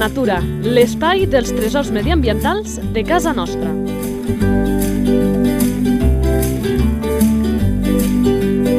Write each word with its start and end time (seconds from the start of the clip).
Natura, 0.00 0.38
l'espai 0.64 1.26
dels 1.28 1.50
tresors 1.52 1.90
mediambientals 1.92 2.78
de 2.94 3.02
casa 3.04 3.34
nostra. 3.36 3.68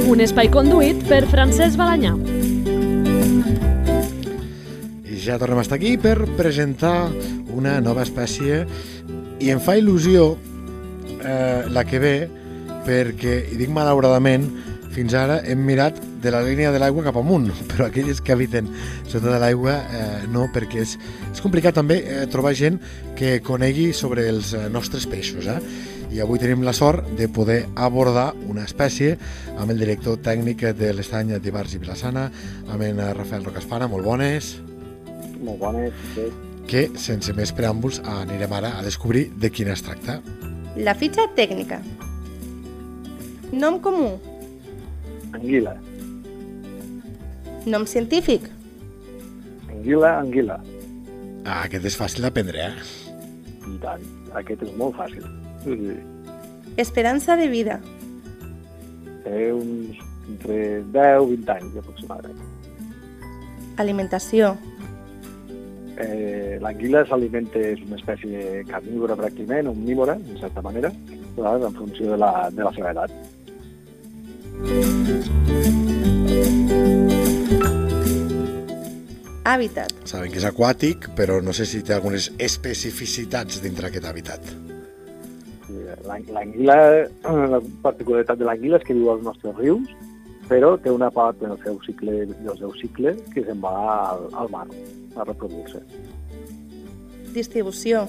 Un 0.09 0.23
espai 0.25 0.49
conduït 0.49 1.03
per 1.05 1.21
Francesc 1.29 1.77
Balanyà. 1.77 2.15
Ja 5.21 5.37
tornem 5.37 5.61
a 5.61 5.67
estar 5.67 5.77
aquí 5.77 5.93
per 6.01 6.15
presentar 6.39 7.11
una 7.53 7.77
nova 7.85 8.01
espècie 8.01 8.63
i 9.37 9.53
em 9.53 9.61
fa 9.61 9.77
il·lusió 9.77 10.31
eh, 11.21 11.69
la 11.69 11.85
que 11.85 12.01
ve 12.01 12.15
perquè, 12.87 13.43
i 13.53 13.61
dic 13.61 13.69
malauradament, 13.69 14.49
fins 14.89 15.13
ara 15.13 15.43
hem 15.45 15.61
mirat 15.69 16.01
de 16.21 16.31
la 16.31 16.41
línia 16.45 16.71
de 16.71 16.79
l'aigua 16.81 17.03
cap 17.07 17.17
amunt, 17.17 17.49
però 17.71 17.87
aquelles 17.87 18.21
que 18.21 18.35
habiten 18.35 18.69
sota 19.07 19.27
de 19.29 19.39
l'aigua 19.41 19.77
eh, 19.81 20.27
no, 20.31 20.47
perquè 20.53 20.83
és, 20.85 20.97
és 21.31 21.41
complicat 21.43 21.75
també 21.77 22.01
eh, 22.01 22.25
trobar 22.31 22.53
gent 22.57 22.79
que 23.17 23.39
conegui 23.45 23.91
sobre 23.97 24.27
els 24.29 24.53
eh, 24.53 24.67
nostres 24.73 25.07
peixos. 25.09 25.49
Eh? 25.49 25.59
I 26.11 26.19
avui 26.19 26.41
tenim 26.41 26.65
la 26.67 26.73
sort 26.75 27.07
de 27.17 27.29
poder 27.31 27.63
abordar 27.79 28.31
una 28.51 28.65
espècie 28.67 29.15
amb 29.55 29.71
el 29.71 29.79
director 29.79 30.19
tècnic 30.19 30.65
de 30.75 30.91
l'estany 30.93 31.37
d'Ibars 31.39 31.77
i 31.77 31.81
Vilassana, 31.81 32.27
amb 32.67 32.83
en 32.83 32.99
Rafael 33.15 33.47
Rocaspana, 33.47 33.87
molt 33.87 34.05
bones. 34.05 34.57
Molt 35.41 35.61
bones, 35.61 35.95
sí. 36.15 36.27
Que, 36.67 36.89
sense 36.99 37.33
més 37.35 37.53
preàmbuls, 37.55 38.01
anirem 38.19 38.51
ara 38.59 38.75
a 38.77 38.83
descobrir 38.85 39.29
de 39.39 39.49
quina 39.55 39.73
es 39.73 39.83
tracta. 39.87 40.19
La 40.75 40.93
fitxa 40.95 41.25
tècnica. 41.35 41.81
Nom 43.51 43.79
comú. 43.83 44.13
Anguila. 45.35 45.75
Nom 47.65 47.85
científic. 47.85 48.47
Anguila, 49.69 50.17
anguila. 50.19 50.57
Ah, 51.45 51.63
aquest 51.65 51.85
és 51.89 51.97
fàcil 51.97 52.25
d'aprendre, 52.25 52.69
eh? 52.69 53.21
I 53.69 53.75
tant. 53.83 54.05
Aquest 54.37 54.63
és 54.65 54.71
molt 54.79 54.95
fàcil. 54.97 55.25
Sí, 55.63 55.77
sí. 55.77 55.97
Esperança 56.81 57.35
de 57.37 57.47
vida. 57.51 57.79
Té 59.25 59.51
uns 59.53 59.99
entre 60.31 60.57
10 60.93 61.25
i 61.25 61.35
20 61.35 61.53
anys 61.57 61.77
aproximadament. 61.81 62.41
Alimentació. 63.81 64.55
Eh, 66.01 66.57
L'anguila 66.61 67.03
s'alimenta, 67.05 67.59
és 67.59 67.81
una 67.85 67.99
espècie 67.99 68.63
carnívora 68.69 69.17
pràcticament, 69.19 69.69
omnívora, 69.69 70.17
en 70.17 70.39
certa 70.41 70.63
manera, 70.65 70.91
en 71.37 71.77
funció 71.77 72.11
de 72.11 72.17
la, 72.17 72.49
de 72.49 72.63
la 72.63 72.73
seva 72.73 72.91
edat. 72.95 73.13
Hàbitat. 79.51 79.91
Saben 80.07 80.31
que 80.31 80.39
és 80.39 80.45
aquàtic, 80.47 81.09
però 81.17 81.41
no 81.43 81.51
sé 81.53 81.65
si 81.67 81.81
té 81.83 81.93
algunes 81.95 82.29
especificitats 82.39 83.59
dintre 83.63 83.89
aquest 83.89 84.05
hàbitat. 84.07 84.51
L'ang- 86.07 86.29
L'anguila, 86.33 86.75
la 87.51 87.59
particularitat 87.83 88.39
de 88.39 88.45
l'anguila 88.47 88.77
és 88.79 88.85
que 88.87 88.93
viu 88.95 89.09
als 89.11 89.23
nostres 89.23 89.55
rius, 89.59 89.89
però 90.49 90.73
té 90.81 90.91
una 90.91 91.09
part 91.11 91.39
del 91.39 91.57
seu 91.63 91.77
cicle, 91.85 92.25
del 92.31 92.57
seu 92.59 92.71
cicle 92.79 93.13
que 93.33 93.43
se'n 93.45 93.61
va 93.63 93.75
al, 94.11 94.25
al 94.33 94.49
mar 94.51 94.65
a 95.15 95.23
reproduir-se. 95.27 95.79
Distribució. 97.35 98.07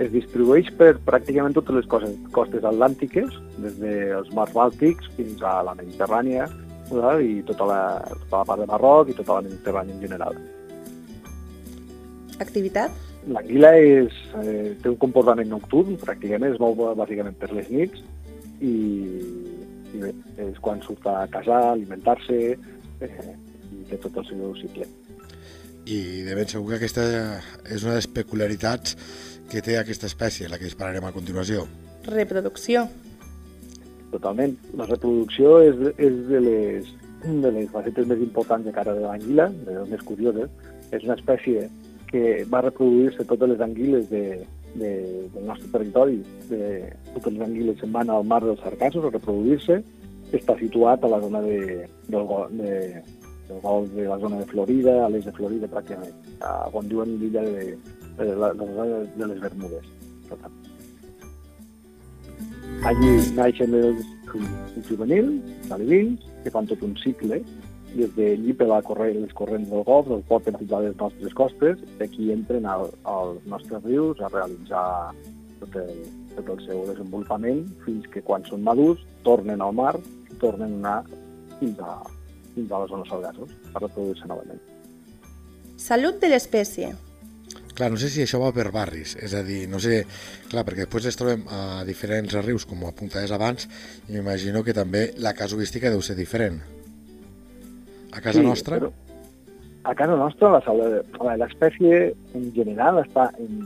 Es 0.00 0.08
distribueix 0.14 0.70
per 0.78 0.94
pràcticament 1.04 1.52
totes 1.54 1.76
les 1.76 1.86
costes, 1.86 2.14
costes 2.32 2.64
atlàntiques, 2.64 3.34
des 3.60 3.76
dels 3.82 4.30
mars 4.32 4.54
bàltics 4.56 5.10
fins 5.18 5.42
a 5.44 5.58
la 5.66 5.74
Mediterrània, 5.76 6.48
eh, 6.90 7.20
i 7.24 7.34
tota 7.48 7.68
la, 7.68 7.82
tota 8.24 8.40
la 8.40 8.48
part 8.48 8.62
de 8.62 8.66
Marroc 8.70 9.12
i 9.12 9.16
tota 9.18 9.38
la 9.38 9.46
Mediterrània 9.46 9.96
en 9.96 10.02
general. 10.04 10.40
Activitat. 12.40 12.94
L'anguila 13.28 13.74
és, 13.76 14.16
eh, 14.40 14.76
té 14.80 14.88
un 14.88 14.96
comportament 14.96 15.50
nocturn, 15.50 15.98
pràcticament, 16.00 16.54
es 16.54 16.60
mou 16.62 16.74
bàsicament 16.96 17.36
per 17.36 17.50
les 17.52 17.68
nits 17.68 18.00
i, 18.60 18.72
i 19.92 20.00
bé, 20.00 20.14
és 20.46 20.58
quan 20.64 20.80
surt 20.84 21.06
a 21.06 21.26
casar, 21.32 21.60
alimentar-se 21.74 22.38
eh, 22.54 23.34
i 23.72 23.84
té 23.90 24.00
tot 24.00 24.16
el 24.22 24.26
seu 24.30 24.54
cicle. 24.60 24.88
I 25.90 26.00
de 26.24 26.34
ben 26.36 26.48
segur 26.48 26.72
que 26.72 26.80
aquesta 26.80 27.04
és 27.64 27.84
una 27.84 27.94
de 27.96 28.00
les 28.00 28.08
peculiaritats 28.08 28.96
que 29.50 29.62
té 29.64 29.76
aquesta 29.76 30.08
espècie, 30.08 30.48
la 30.48 30.58
que 30.60 30.68
dispararem 30.68 31.04
a 31.04 31.12
continuació. 31.12 31.66
Reproducció. 32.06 32.86
Totalment. 34.10 34.56
La 34.78 34.88
reproducció 34.88 35.58
és, 35.62 35.76
és 35.98 36.16
de, 36.30 36.40
les, 36.44 36.88
de 37.26 37.52
les 37.54 37.70
facetes 37.70 38.08
més 38.10 38.22
importants 38.24 38.66
de 38.66 38.74
cara 38.74 38.96
de 38.96 39.04
l'anguila, 39.04 39.50
de 39.66 39.76
les 39.78 39.92
més 39.94 40.02
curioses. 40.06 40.50
És 40.90 41.06
una 41.06 41.18
espècie 41.18 41.68
que 42.10 42.42
va 42.50 42.64
reproduir-se 42.66 43.26
totes 43.30 43.52
les 43.52 43.62
anguiles 43.62 44.08
de, 44.10 44.24
de, 44.74 44.90
del 45.34 45.46
nostre 45.46 45.70
territori. 45.76 46.20
De, 46.50 46.90
totes 47.14 47.32
les 47.36 47.46
anguiles 47.46 47.78
se'n 47.78 47.94
van 47.94 48.10
al 48.10 48.26
mar 48.26 48.42
dels 48.44 48.62
Sargassos 48.66 49.06
a 49.06 49.14
reproduir-se. 49.14 49.80
Està 50.34 50.54
situat 50.58 51.02
a 51.02 51.10
la 51.10 51.22
zona 51.22 51.40
de, 51.46 51.86
del, 52.10 52.34
de, 52.58 52.74
del 53.50 53.60
golf 53.62 53.90
de 53.94 54.06
la 54.06 54.18
zona 54.18 54.38
de 54.38 54.46
Florida, 54.46 54.96
a 55.04 55.08
l'est 55.10 55.26
de 55.26 55.34
Florida 55.34 55.70
pràcticament, 55.70 56.18
a, 56.46 56.52
on 56.72 56.90
diuen 56.90 57.16
l'illa 57.18 57.42
de, 57.46 57.72
de, 58.18 58.26
de, 58.26 58.34
la, 58.38 58.52
de 58.54 59.26
les 59.26 59.40
Bermudes. 59.42 59.88
Per 60.28 60.38
tant, 60.38 60.58
Allí 62.88 63.10
naixen 63.36 63.74
els, 63.76 64.06
els 64.34 64.86
juvenils, 64.88 65.50
els 65.62 65.74
alevins, 65.76 66.22
que 66.44 66.52
fan 66.54 66.68
tot 66.70 66.82
un 66.86 66.94
cicle, 67.02 67.42
des 67.94 68.14
de 68.14 68.54
per 68.54 68.68
la 68.70 68.80
corre, 68.86 69.10
les 69.14 69.32
corrents 69.34 69.68
del 69.68 69.82
golf, 69.84 70.08
els 70.10 70.24
porten 70.28 70.56
fins 70.58 70.72
a 70.72 70.80
les 70.84 70.96
nostres 70.96 71.34
costes, 71.34 71.82
d'aquí 71.98 72.30
entren 72.32 72.66
al, 72.66 72.88
als 73.04 73.44
nostres 73.50 73.82
rius 73.84 74.20
a 74.20 74.30
realitzar 74.32 74.86
tot 75.60 75.76
el, 75.82 75.92
tot 76.36 76.54
el 76.54 76.64
seu 76.66 76.86
desenvolupament, 76.88 77.66
fins 77.84 78.06
que 78.14 78.22
quan 78.22 78.46
són 78.48 78.64
madurs 78.64 79.02
tornen 79.26 79.60
al 79.60 79.74
mar 79.76 79.94
i 79.98 80.38
tornen 80.40 80.78
a 80.78 80.80
anar 80.80 81.20
fins 81.60 81.84
a, 81.84 81.98
fins 82.54 82.72
a 82.72 82.82
les 82.82 82.90
zones 82.94 83.12
salgassos 83.12 83.54
per 83.74 83.84
reproduir-se 83.84 84.30
novament. 84.30 84.60
Salut 85.76 86.20
de 86.22 86.30
l'espècie. 86.32 86.94
Clar, 87.80 87.88
no 87.88 87.96
sé 87.96 88.10
si 88.12 88.20
això 88.20 88.36
va 88.42 88.50
per 88.52 88.66
barris, 88.74 89.14
és 89.24 89.32
a 89.32 89.40
dir, 89.40 89.62
no 89.72 89.78
sé, 89.80 90.02
clar, 90.50 90.66
perquè 90.68 90.84
després 90.84 91.06
ens 91.08 91.16
trobem 91.16 91.46
a 91.48 91.80
diferents 91.88 92.34
rius, 92.44 92.66
com 92.68 92.82
apuntades 92.84 93.32
abans, 93.32 93.64
i 94.04 94.12
m'imagino 94.12 94.60
que 94.66 94.74
també 94.76 95.06
la 95.16 95.32
casuística 95.38 95.88
deu 95.88 96.02
ser 96.04 96.18
diferent. 96.18 96.60
A 98.12 98.20
casa 98.20 98.44
nostra, 98.44 98.82
Però 98.82 98.90
a 99.88 99.94
casa 99.96 100.12
nostra 100.12 100.52
l'espècie 101.40 102.12
en 102.36 102.46
general 102.52 103.00
està 103.00 103.30
en 103.40 103.62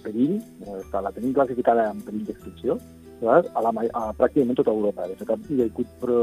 perill, 0.00 0.38
està, 0.80 1.02
la 1.04 1.12
tenim 1.12 1.36
classificada 1.36 1.90
en 1.92 2.00
perill 2.08 2.24
d'extinció, 2.30 2.80
a, 3.20 3.42
la, 3.60 3.72
a 4.00 4.08
pràcticament 4.16 4.56
tota 4.56 4.72
Europa. 4.72 5.10
De 5.12 5.20
fet, 5.20 5.50
hi 5.50 5.60
ha 5.60 5.68
hagut, 5.68 5.92
però, 6.00 6.20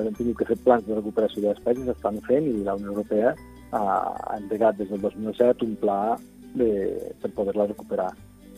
hem 0.00 0.16
tingut 0.16 0.40
que 0.40 0.48
fer 0.54 0.62
plans 0.64 0.88
de 0.88 0.96
recuperació 0.96 1.44
d'espècies, 1.44 1.92
estan 1.92 2.24
fent, 2.24 2.48
i 2.48 2.64
la 2.64 2.80
Unió 2.80 2.96
Europea 2.96 3.36
ha, 3.72 4.36
endegat 4.36 4.78
des 4.78 4.90
del 4.92 5.00
2007 5.00 5.66
un 5.66 5.74
pla 5.80 6.18
de, 6.54 6.68
per 7.22 7.32
poder-la 7.36 7.68
recuperar. 7.70 8.10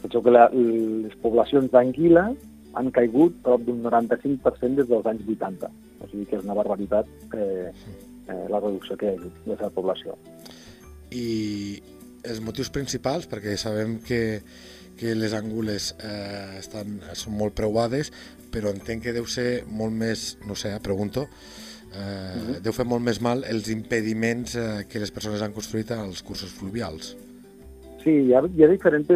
Penseu 0.02 0.22
que 0.24 0.34
la, 0.34 0.48
les 0.52 1.14
poblacions 1.22 1.70
d'anguila 1.72 2.28
han 2.74 2.90
caigut 2.94 3.36
prop 3.46 3.62
d'un 3.64 3.82
95% 3.86 4.80
des 4.80 4.90
dels 4.90 5.06
anys 5.06 5.26
80. 5.36 5.70
O 6.02 6.10
sigui 6.10 6.26
que 6.28 6.38
és 6.40 6.44
una 6.44 6.56
barbaritat 6.58 7.08
eh, 7.38 7.70
eh, 7.70 8.44
la 8.50 8.60
reducció 8.60 8.98
que 8.98 9.08
hi 9.08 9.14
ha 9.14 9.18
hagut 9.20 9.42
de 9.46 9.58
la 9.62 9.74
població. 9.78 10.18
i 11.14 11.78
els 12.24 12.40
motius 12.42 12.70
principals, 12.74 13.28
perquè 13.30 13.54
sabem 13.60 13.98
que, 14.02 14.40
que 14.98 15.14
les 15.14 15.34
angules 15.36 15.92
eh, 16.00 16.58
estan, 16.58 16.96
són 17.14 17.36
molt 17.38 17.54
preuades, 17.54 18.10
però 18.50 18.72
entenc 18.74 19.04
que 19.04 19.14
deu 19.14 19.26
ser 19.30 19.64
molt 19.68 19.94
més, 19.94 20.34
no 20.48 20.56
sé, 20.58 20.72
eh, 20.74 20.80
pregunto, 20.82 21.28
eh, 21.96 22.34
Mhm. 22.34 22.62
deu 22.62 22.72
fer 22.72 22.84
molt 22.84 23.02
més 23.02 23.20
mal 23.20 23.44
els 23.44 23.68
impediments 23.70 24.56
eh, 24.56 24.84
que 24.88 24.98
les 24.98 25.10
persones 25.10 25.42
han 25.42 25.52
construït 25.52 25.90
als 25.90 26.22
cursos 26.22 26.50
fluvials. 26.50 27.16
Sí, 28.02 28.10
hi 28.10 28.34
ha, 28.34 28.42
hi 28.44 28.64
ha 28.64 28.68
diferents, 28.68 29.08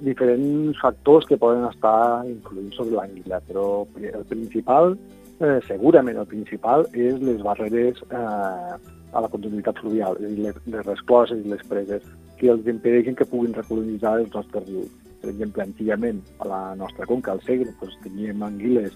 diferents 0.00 0.78
factors 0.80 1.26
que 1.26 1.36
poden 1.36 1.64
estar 1.68 2.24
influint 2.26 2.72
sobre 2.72 2.96
l'anguila, 2.96 3.40
però 3.48 3.86
el 3.96 4.24
principal, 4.24 4.96
eh, 5.40 5.58
segurament 5.66 6.16
el 6.18 6.26
principal, 6.26 6.86
és 6.92 7.18
les 7.20 7.42
barreres 7.42 8.00
eh, 8.10 8.78
a 9.12 9.20
la 9.20 9.28
continuïtat 9.28 9.78
fluvial, 9.80 10.16
és 10.20 10.24
a 10.24 10.28
dir, 10.28 10.44
les, 10.46 10.56
les 10.66 10.86
rescloses 10.86 11.44
i 11.44 11.48
les 11.48 11.62
preses, 11.68 12.02
que 12.38 12.48
els 12.48 12.66
impedeixen 12.66 13.16
que 13.16 13.26
puguin 13.26 13.54
recolonitzar 13.54 14.18
els 14.20 14.32
nostres 14.34 14.66
rius. 14.68 14.90
Per 15.20 15.30
exemple, 15.30 15.62
antigament, 15.64 16.20
a 16.38 16.46
la 16.46 16.74
nostra 16.76 17.06
conca, 17.06 17.32
al 17.32 17.42
Segre, 17.42 17.72
doncs, 17.80 17.96
teníem 18.04 18.42
anguiles 18.42 18.92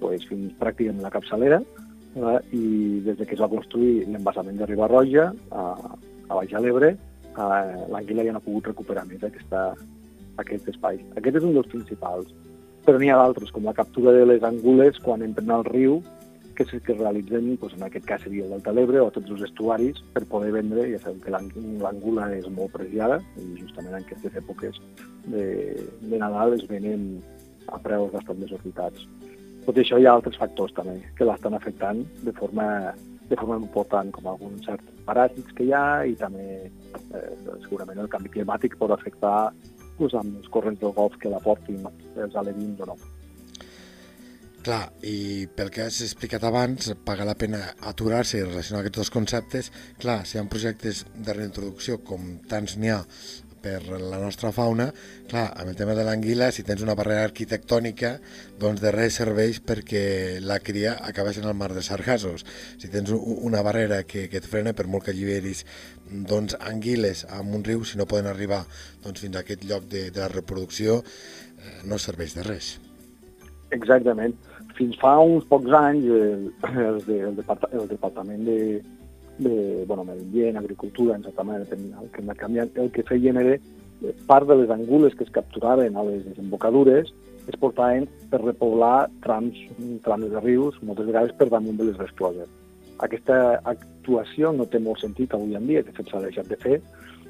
doncs, 0.00 0.26
fins 0.26 0.52
pràcticament 0.58 1.04
la 1.04 1.12
capçalera, 1.14 1.60
eh, 2.16 2.38
i 2.56 2.64
des 3.06 3.18
de 3.18 3.26
que 3.26 3.36
es 3.36 3.42
va 3.42 3.50
construir 3.52 4.06
l'embassament 4.06 4.58
de 4.58 4.68
Ribarroja, 4.68 5.30
a, 5.50 5.64
a 6.28 6.38
Baix 6.38 6.54
a 6.54 6.62
l'Ebre, 6.62 6.94
eh, 6.94 7.88
l'anguila 7.94 8.26
ja 8.26 8.36
no 8.36 8.42
ha 8.42 8.46
pogut 8.46 8.70
recuperar 8.72 9.06
més 9.08 9.24
aquesta, 9.26 9.70
aquest 10.42 10.70
espai. 10.74 11.02
Aquest 11.16 11.40
és 11.40 11.46
un 11.46 11.56
dels 11.56 11.70
principals. 11.72 12.32
Però 12.86 12.98
n'hi 12.98 13.10
ha 13.12 13.18
d'altres, 13.20 13.52
com 13.52 13.66
la 13.66 13.76
captura 13.76 14.14
de 14.16 14.24
les 14.26 14.42
angules 14.46 14.98
quan 15.04 15.22
entren 15.22 15.52
al 15.52 15.66
riu, 15.68 16.00
que, 16.60 16.64
se, 16.66 16.80
que 16.84 16.92
es 16.92 16.98
realitzen, 16.98 17.54
doncs, 17.56 17.74
en 17.78 17.86
aquest 17.86 18.04
cas 18.04 18.20
seria 18.20 18.44
el 18.44 18.50
Delta 18.52 18.72
l'Ebre 18.76 19.00
o 19.00 19.12
tots 19.14 19.32
els 19.32 19.46
estuaris 19.46 20.00
per 20.12 20.26
poder 20.28 20.50
vendre, 20.52 20.82
ja 20.90 20.98
sabem 21.00 21.20
que 21.24 21.32
l'angula 21.32 22.26
és 22.36 22.48
molt 22.52 22.74
preciada 22.74 23.16
i 23.40 23.46
justament 23.56 23.94
en 23.94 24.04
aquestes 24.04 24.36
èpoques 24.42 24.76
de, 25.32 25.46
de 26.02 26.20
Nadal 26.20 26.58
es 26.58 26.66
venen 26.68 27.06
a 27.72 27.78
preus 27.80 28.12
bastant 28.12 28.42
desorbitats. 28.44 29.06
Tot 29.66 29.78
això 29.78 29.98
hi 30.00 30.06
ha 30.08 30.16
altres 30.16 30.38
factors 30.40 30.72
també 30.76 30.98
que 31.18 31.26
l'estan 31.28 31.54
afectant 31.54 32.02
de 32.24 32.32
forma, 32.36 32.66
de 33.28 33.36
forma 33.36 33.60
important, 33.60 34.10
com 34.16 34.30
alguns 34.30 34.66
certs 34.66 35.04
paràsits 35.06 35.54
que 35.56 35.68
hi 35.68 35.74
ha 35.76 36.02
i 36.08 36.16
també 36.18 36.48
eh, 36.66 37.30
segurament 37.66 38.00
el 38.00 38.10
canvi 38.12 38.32
climàtic 38.36 38.76
pot 38.80 38.94
afectar 38.96 39.50
doncs, 40.00 40.14
amb 40.16 40.36
els 40.40 40.52
corrents 40.52 40.80
del 40.80 40.94
golf 40.96 41.16
que 41.20 41.32
la 41.32 41.42
portin 41.44 41.84
els 42.16 42.36
alevins 42.36 42.80
o 42.80 42.92
no. 42.92 42.98
Clar, 44.60 44.90
i 45.08 45.48
pel 45.56 45.70
que 45.72 45.86
has 45.86 46.02
explicat 46.04 46.42
abans, 46.44 46.90
paga 47.04 47.24
la 47.24 47.36
pena 47.42 47.62
aturar-se 47.88 48.42
i 48.42 48.44
relacionar 48.44 48.82
aquests 48.82 49.00
dos 49.00 49.12
conceptes. 49.14 49.70
Clar, 50.02 50.18
si 50.28 50.36
hi 50.36 50.40
ha 50.40 50.48
projectes 50.52 51.06
de 51.16 51.36
reintroducció, 51.36 52.02
com 52.04 52.34
tants 52.48 52.76
n'hi 52.76 52.92
ha 52.92 52.98
per 53.62 53.80
la 53.90 54.18
nostra 54.20 54.50
fauna, 54.54 54.88
clar, 55.30 55.46
amb 55.60 55.72
el 55.72 55.78
tema 55.78 55.94
de 55.98 56.04
l'anguila, 56.06 56.50
si 56.52 56.64
tens 56.66 56.82
una 56.84 56.96
barrera 56.98 57.24
arquitectònica, 57.28 58.14
doncs 58.60 58.82
de 58.82 58.92
res 58.94 59.18
serveix 59.20 59.60
perquè 59.66 60.02
la 60.44 60.60
cria 60.64 60.96
acaba 61.06 61.34
sent 61.36 61.48
el 61.48 61.56
mar 61.58 61.70
de 61.76 61.84
sargassos. 61.84 62.46
Si 62.80 62.90
tens 62.92 63.12
una 63.12 63.62
barrera 63.66 64.02
que, 64.04 64.28
que 64.32 64.40
et 64.40 64.48
frena, 64.48 64.74
per 64.76 64.88
molt 64.88 65.06
que 65.06 65.14
alliberis 65.14 65.64
doncs, 66.10 66.56
anguiles 66.60 67.26
amb 67.30 67.56
un 67.58 67.66
riu, 67.66 67.84
si 67.84 68.00
no 68.00 68.08
poden 68.10 68.30
arribar 68.30 68.64
doncs, 69.04 69.20
fins 69.22 69.36
a 69.36 69.44
aquest 69.44 69.66
lloc 69.68 69.88
de, 69.90 70.08
de 70.10 70.24
la 70.24 70.30
reproducció, 70.32 71.00
eh, 71.02 71.80
no 71.84 72.00
serveix 72.00 72.36
de 72.38 72.46
res. 72.46 72.78
Exactament 73.70 74.34
fins 74.80 74.96
fa 75.00 75.18
uns 75.20 75.44
pocs 75.50 75.74
anys 75.76 76.06
el, 76.08 76.46
el, 76.70 77.00
el, 77.18 77.34
depart 77.36 77.66
el 77.70 77.84
Departament 77.90 78.46
de, 78.46 78.58
de 79.40 79.84
bueno, 79.86 80.04
Medi 80.04 80.48
Agricultura, 80.48 81.16
en 81.16 81.24
certa 81.24 81.42
manera, 81.42 81.64
el 81.70 82.10
que, 82.10 82.22
canviant, 82.36 82.70
el 82.76 82.90
que 82.92 83.02
feien 83.02 83.38
era 83.38 83.56
eh, 83.56 84.14
part 84.26 84.46
de 84.48 84.56
les 84.56 84.70
angules 84.70 85.14
que 85.14 85.24
es 85.24 85.30
capturaven 85.30 85.96
a 85.96 86.04
les 86.04 86.24
desembocadures 86.24 87.12
es 87.48 87.56
portaven 87.58 88.06
per 88.30 88.42
repoblar 88.44 89.08
trams, 89.24 89.56
trams 90.04 90.30
de 90.30 90.40
rius, 90.44 90.76
moltes 90.86 91.08
vegades 91.08 91.32
per 91.38 91.48
damunt 91.50 91.78
de 91.80 91.88
les 91.88 91.98
rescloses. 91.98 92.48
Aquesta 93.00 93.60
actuació 93.64 94.52
no 94.52 94.68
té 94.68 94.78
molt 94.78 95.00
sentit 95.00 95.32
avui 95.34 95.56
en 95.56 95.66
dia, 95.66 95.82
de 95.82 95.94
fet 95.96 96.12
s'ha 96.12 96.20
deixat 96.22 96.50
de 96.52 96.58
fer, 96.60 96.78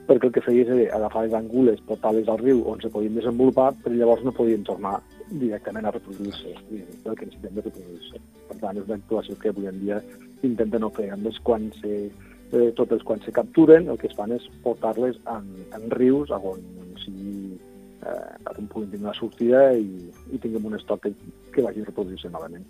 perquè 0.08 0.26
el 0.26 0.34
que 0.34 0.42
feia 0.42 0.66
és 0.66 0.92
agafar 0.92 1.24
les 1.24 1.36
angules, 1.38 1.80
portar-les 1.86 2.28
al 2.28 2.40
riu 2.42 2.64
on 2.66 2.82
se 2.82 2.90
podien 2.90 3.14
desenvolupar, 3.14 3.70
però 3.84 3.94
llavors 3.94 4.26
no 4.26 4.34
podien 4.34 4.66
tornar 4.66 4.98
directament 5.30 5.86
a 5.86 5.94
reproduir-se, 5.94 6.56
el 6.74 7.14
que 7.14 7.28
necessitem 7.28 7.54
de 7.54 7.64
reproduir-se. 7.68 8.18
Per 8.50 8.58
tant, 8.58 8.76
és 8.76 8.88
una 8.88 8.98
actuació 8.98 9.38
que 9.38 9.54
avui 9.54 9.70
en 9.70 9.78
dia 9.84 10.00
intenten 10.46 10.80
no 10.80 10.92
més, 10.96 11.38
quan 11.42 11.70
se, 11.80 12.10
eh, 12.52 12.72
totes 12.76 13.02
quan 13.02 13.20
se 13.24 13.32
capturen, 13.32 13.88
el 13.88 13.98
que 13.98 14.08
es 14.08 14.16
fan 14.16 14.32
és 14.32 14.46
portar-les 14.64 15.16
en, 15.26 15.48
en 15.76 15.90
rius 15.90 16.30
on 16.30 16.62
sigui 17.04 17.58
eh, 18.06 18.58
on 18.58 18.68
puguin 18.68 18.90
tenir 18.90 19.06
una 19.06 19.14
sortida 19.14 19.72
i, 19.74 20.10
i 20.32 20.38
tinguem 20.38 20.66
un 20.66 20.78
estoc 20.78 21.04
que, 21.06 21.14
que 21.54 21.62
vagi 21.62 21.82
a 21.82 21.90
reproduir-se 21.90 22.30
novament. 22.32 22.66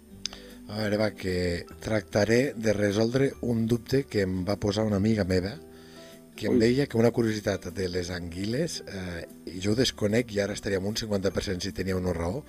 A 0.70 0.78
veure, 0.78 1.00
va, 1.00 1.10
que 1.18 1.64
tractaré 1.82 2.52
de 2.54 2.72
resoldre 2.72 3.32
un 3.42 3.66
dubte 3.66 4.04
que 4.06 4.22
em 4.22 4.44
va 4.46 4.60
posar 4.60 4.84
una 4.86 5.00
amiga 5.02 5.24
meva, 5.26 5.56
que 6.36 6.46
em 6.48 6.60
deia 6.62 6.86
que 6.86 6.96
una 6.96 7.10
curiositat 7.10 7.66
de 7.74 7.88
les 7.90 8.08
anguiles, 8.14 8.80
eh, 8.86 9.24
i 9.50 9.58
jo 9.60 9.74
ho 9.74 9.78
desconec 9.78 10.30
i 10.32 10.40
ara 10.40 10.54
estaria 10.56 10.78
amb 10.80 10.88
un 10.88 10.96
50% 10.96 11.66
si 11.66 11.74
tenia 11.76 11.98
una 11.98 12.14
raó, 12.16 12.44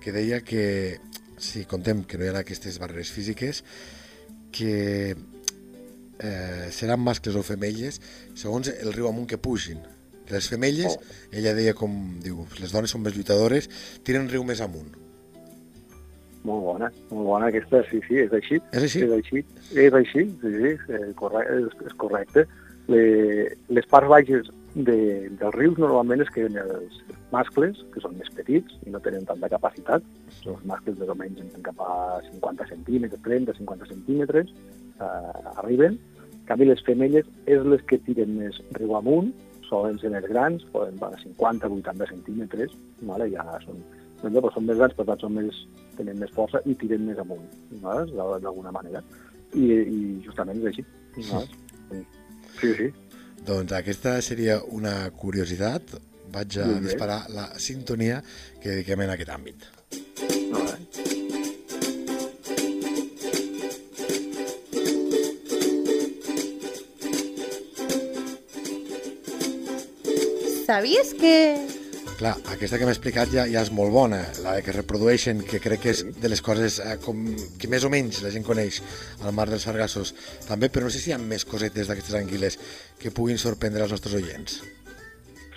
que 0.00 0.14
deia 0.14 0.40
que, 0.46 1.00
si 1.36 1.66
contem 1.68 2.04
que 2.06 2.16
no 2.16 2.24
hi 2.24 2.30
ha 2.30 2.38
aquestes 2.40 2.78
barreres 2.78 3.10
físiques, 3.12 3.64
que 4.56 5.14
eh, 5.14 6.66
seran 6.72 7.02
mascles 7.04 7.36
o 7.36 7.44
femelles 7.46 8.00
segons 8.34 8.72
el 8.72 8.92
riu 8.94 9.10
amunt 9.10 9.28
que 9.30 9.38
pugin. 9.38 9.82
Les 10.30 10.48
femelles, 10.50 10.96
oh. 10.96 11.16
ella 11.38 11.54
deia 11.54 11.74
com, 11.78 11.92
diu, 12.22 12.46
les 12.58 12.72
dones 12.74 12.90
són 12.90 13.04
més 13.04 13.14
lluitadores, 13.14 13.68
tiren 14.02 14.30
riu 14.32 14.42
més 14.48 14.62
amunt. 14.64 14.94
Molt 16.46 16.62
bona, 16.62 16.88
molt 17.10 17.26
bona 17.26 17.48
aquesta, 17.50 17.82
sí, 17.90 18.00
sí, 18.06 18.20
és 18.22 18.32
així. 18.34 18.58
És 18.72 18.86
així? 18.88 19.02
És 19.06 19.14
així, 19.14 19.42
és 19.86 19.98
així, 19.98 20.28
sí, 20.42 20.54
sí, 20.56 20.72
és 20.98 21.12
correcte. 21.18 21.58
És, 21.60 21.76
és 21.90 21.98
correcte 22.00 22.46
le, 22.88 23.56
les 23.68 23.86
parts 23.90 24.08
baixes 24.08 24.50
de, 24.76 25.28
dels 25.40 25.54
rius 25.54 25.78
normalment 25.80 26.20
es 26.20 26.30
queden 26.34 26.58
els 26.60 26.98
mascles, 27.32 27.78
que 27.94 28.02
són 28.04 28.16
més 28.18 28.28
petits 28.36 28.76
i 28.84 28.92
no 28.92 29.00
tenen 29.00 29.24
tanta 29.28 29.48
capacitat. 29.48 30.04
Els 30.44 30.66
mascles 30.68 30.98
més 31.00 31.12
o 31.12 31.16
menys 31.16 31.40
entren 31.40 31.64
cap 31.64 31.80
a 31.80 32.20
50 32.28 32.68
centímetres, 32.68 33.22
30-50 33.24 33.88
centímetres, 33.88 34.52
eh, 35.00 35.54
arriben. 35.56 35.96
En 36.36 36.48
canvi, 36.50 36.68
les 36.68 36.84
femelles 36.86 37.28
és 37.50 37.64
les 37.64 37.84
que 37.88 37.98
tiren 38.04 38.36
més 38.36 38.60
riu 38.76 38.92
amunt, 38.98 39.32
solen 39.66 39.96
ser 39.98 40.12
més 40.12 40.28
grans, 40.28 40.62
poden 40.74 41.00
a 41.02 41.10
50-80 41.22 42.10
centímetres, 42.12 42.76
vale? 43.08 43.30
ja 43.32 43.46
són, 43.64 43.80
doncs, 44.20 44.36
però 44.36 44.52
són 44.54 44.68
més 44.68 44.78
grans, 44.78 44.94
per 44.98 45.08
tant 45.08 45.24
són 45.24 45.34
més, 45.40 45.64
tenen 45.96 46.20
més 46.20 46.36
força 46.36 46.60
i 46.68 46.76
tiren 46.78 47.08
més 47.08 47.18
amunt, 47.24 47.48
vale? 47.80 48.06
d'alguna 48.12 48.74
manera. 48.76 49.02
I, 49.56 49.66
I 49.72 49.98
justament 50.26 50.60
és 50.60 50.70
així. 50.70 50.86
Vale? 51.32 51.48
Sí. 51.88 52.04
Sí, 52.60 52.72
sí. 52.76 52.92
Doncs 53.46 53.72
aquesta 53.78 54.16
seria 54.26 54.58
una 54.74 55.10
curiositat. 55.14 55.94
Vaig 56.34 56.56
a 56.58 56.66
disparar 56.82 57.20
la 57.30 57.46
sintonia 57.62 58.18
que 58.58 58.72
dediquem 58.72 59.04
en 59.06 59.14
aquest 59.14 59.30
àmbit. 59.30 59.68
¿Sabías 70.66 71.14
que...? 71.14 71.75
Clar, 72.16 72.32
aquesta 72.48 72.78
que 72.80 72.86
m'ha 72.88 72.94
explicat 72.94 73.28
ja, 73.28 73.42
ja 73.44 73.60
és 73.60 73.68
molt 73.76 73.92
bona, 73.92 74.22
la 74.40 74.54
que 74.64 74.70
es 74.72 74.76
reprodueixen, 74.78 75.42
que 75.44 75.60
crec 75.60 75.82
que 75.82 75.92
és 75.92 76.00
de 76.16 76.30
les 76.32 76.40
coses 76.40 76.78
eh, 76.80 76.94
com, 77.04 77.20
que 77.60 77.68
més 77.68 77.84
o 77.84 77.90
menys 77.92 78.22
la 78.24 78.32
gent 78.32 78.46
coneix 78.46 78.78
al 79.20 79.36
mar 79.36 79.44
dels 79.50 79.66
sargassos. 79.68 80.14
També, 80.46 80.70
però 80.72 80.88
no 80.88 80.94
sé 80.94 81.02
si 81.02 81.12
hi 81.12 81.16
ha 81.18 81.20
més 81.20 81.44
cosetes 81.44 81.92
d'aquestes 81.92 82.16
anguiles 82.16 82.56
que 83.02 83.12
puguin 83.12 83.36
sorprendre 83.42 83.84
els 83.84 83.92
nostres 83.92 84.16
oients. 84.16 84.62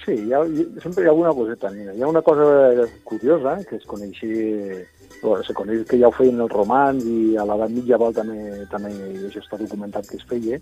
Sí, 0.06 0.16
hi 0.16 0.34
ha, 0.34 0.44
sempre 0.84 1.04
hi 1.04 1.08
ha 1.08 1.12
alguna 1.14 1.34
coseta, 1.36 1.70
mira. 1.76 1.94
Hi 1.94 2.02
ha 2.02 2.08
una 2.08 2.22
cosa 2.22 2.88
curiosa 3.04 3.58
que 3.68 3.76
es 3.78 3.86
coneixia 3.86 4.86
bueno, 5.22 5.44
se 5.44 5.54
coneix 5.54 5.86
que 5.88 6.00
ja 6.00 6.08
ho 6.08 6.16
feien 6.16 6.40
els 6.40 6.54
romans 6.54 7.04
i 7.04 7.36
a 7.38 7.46
l'edat 7.48 7.74
mitjana 7.74 8.12
també, 8.16 8.38
també 8.72 8.92
això 9.28 9.42
està 9.42 9.60
documentat 9.60 10.08
que 10.08 10.20
es 10.20 10.26
feia, 10.30 10.60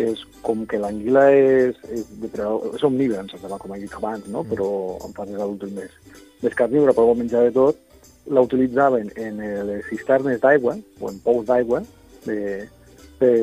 és 0.00 0.22
com 0.46 0.64
que 0.70 0.80
l'anguila 0.80 1.26
és, 1.34 1.76
és, 1.90 2.06
és 2.24 2.86
omnívora, 2.86 3.24
em 3.24 3.28
sembla, 3.32 3.58
com 3.60 3.74
he 3.74 3.82
dit 3.82 3.98
abans, 3.98 4.24
no? 4.30 4.44
Mm. 4.44 4.54
però 4.54 4.70
en 5.04 5.16
fases 5.16 5.42
adultes 5.42 5.74
més, 5.74 6.16
més 6.44 6.56
carnívora, 6.56 6.94
però 6.96 7.10
vol 7.10 7.20
menjar 7.20 7.44
de 7.48 7.54
tot, 7.58 7.84
la 8.28 8.44
utilitzaven 8.44 9.12
en 9.16 9.42
les 9.68 9.84
cisternes 9.88 10.40
d'aigua, 10.40 10.76
o 11.00 11.12
en 11.12 11.20
pous 11.24 11.44
d'aigua, 11.48 11.82
per, 12.24 13.34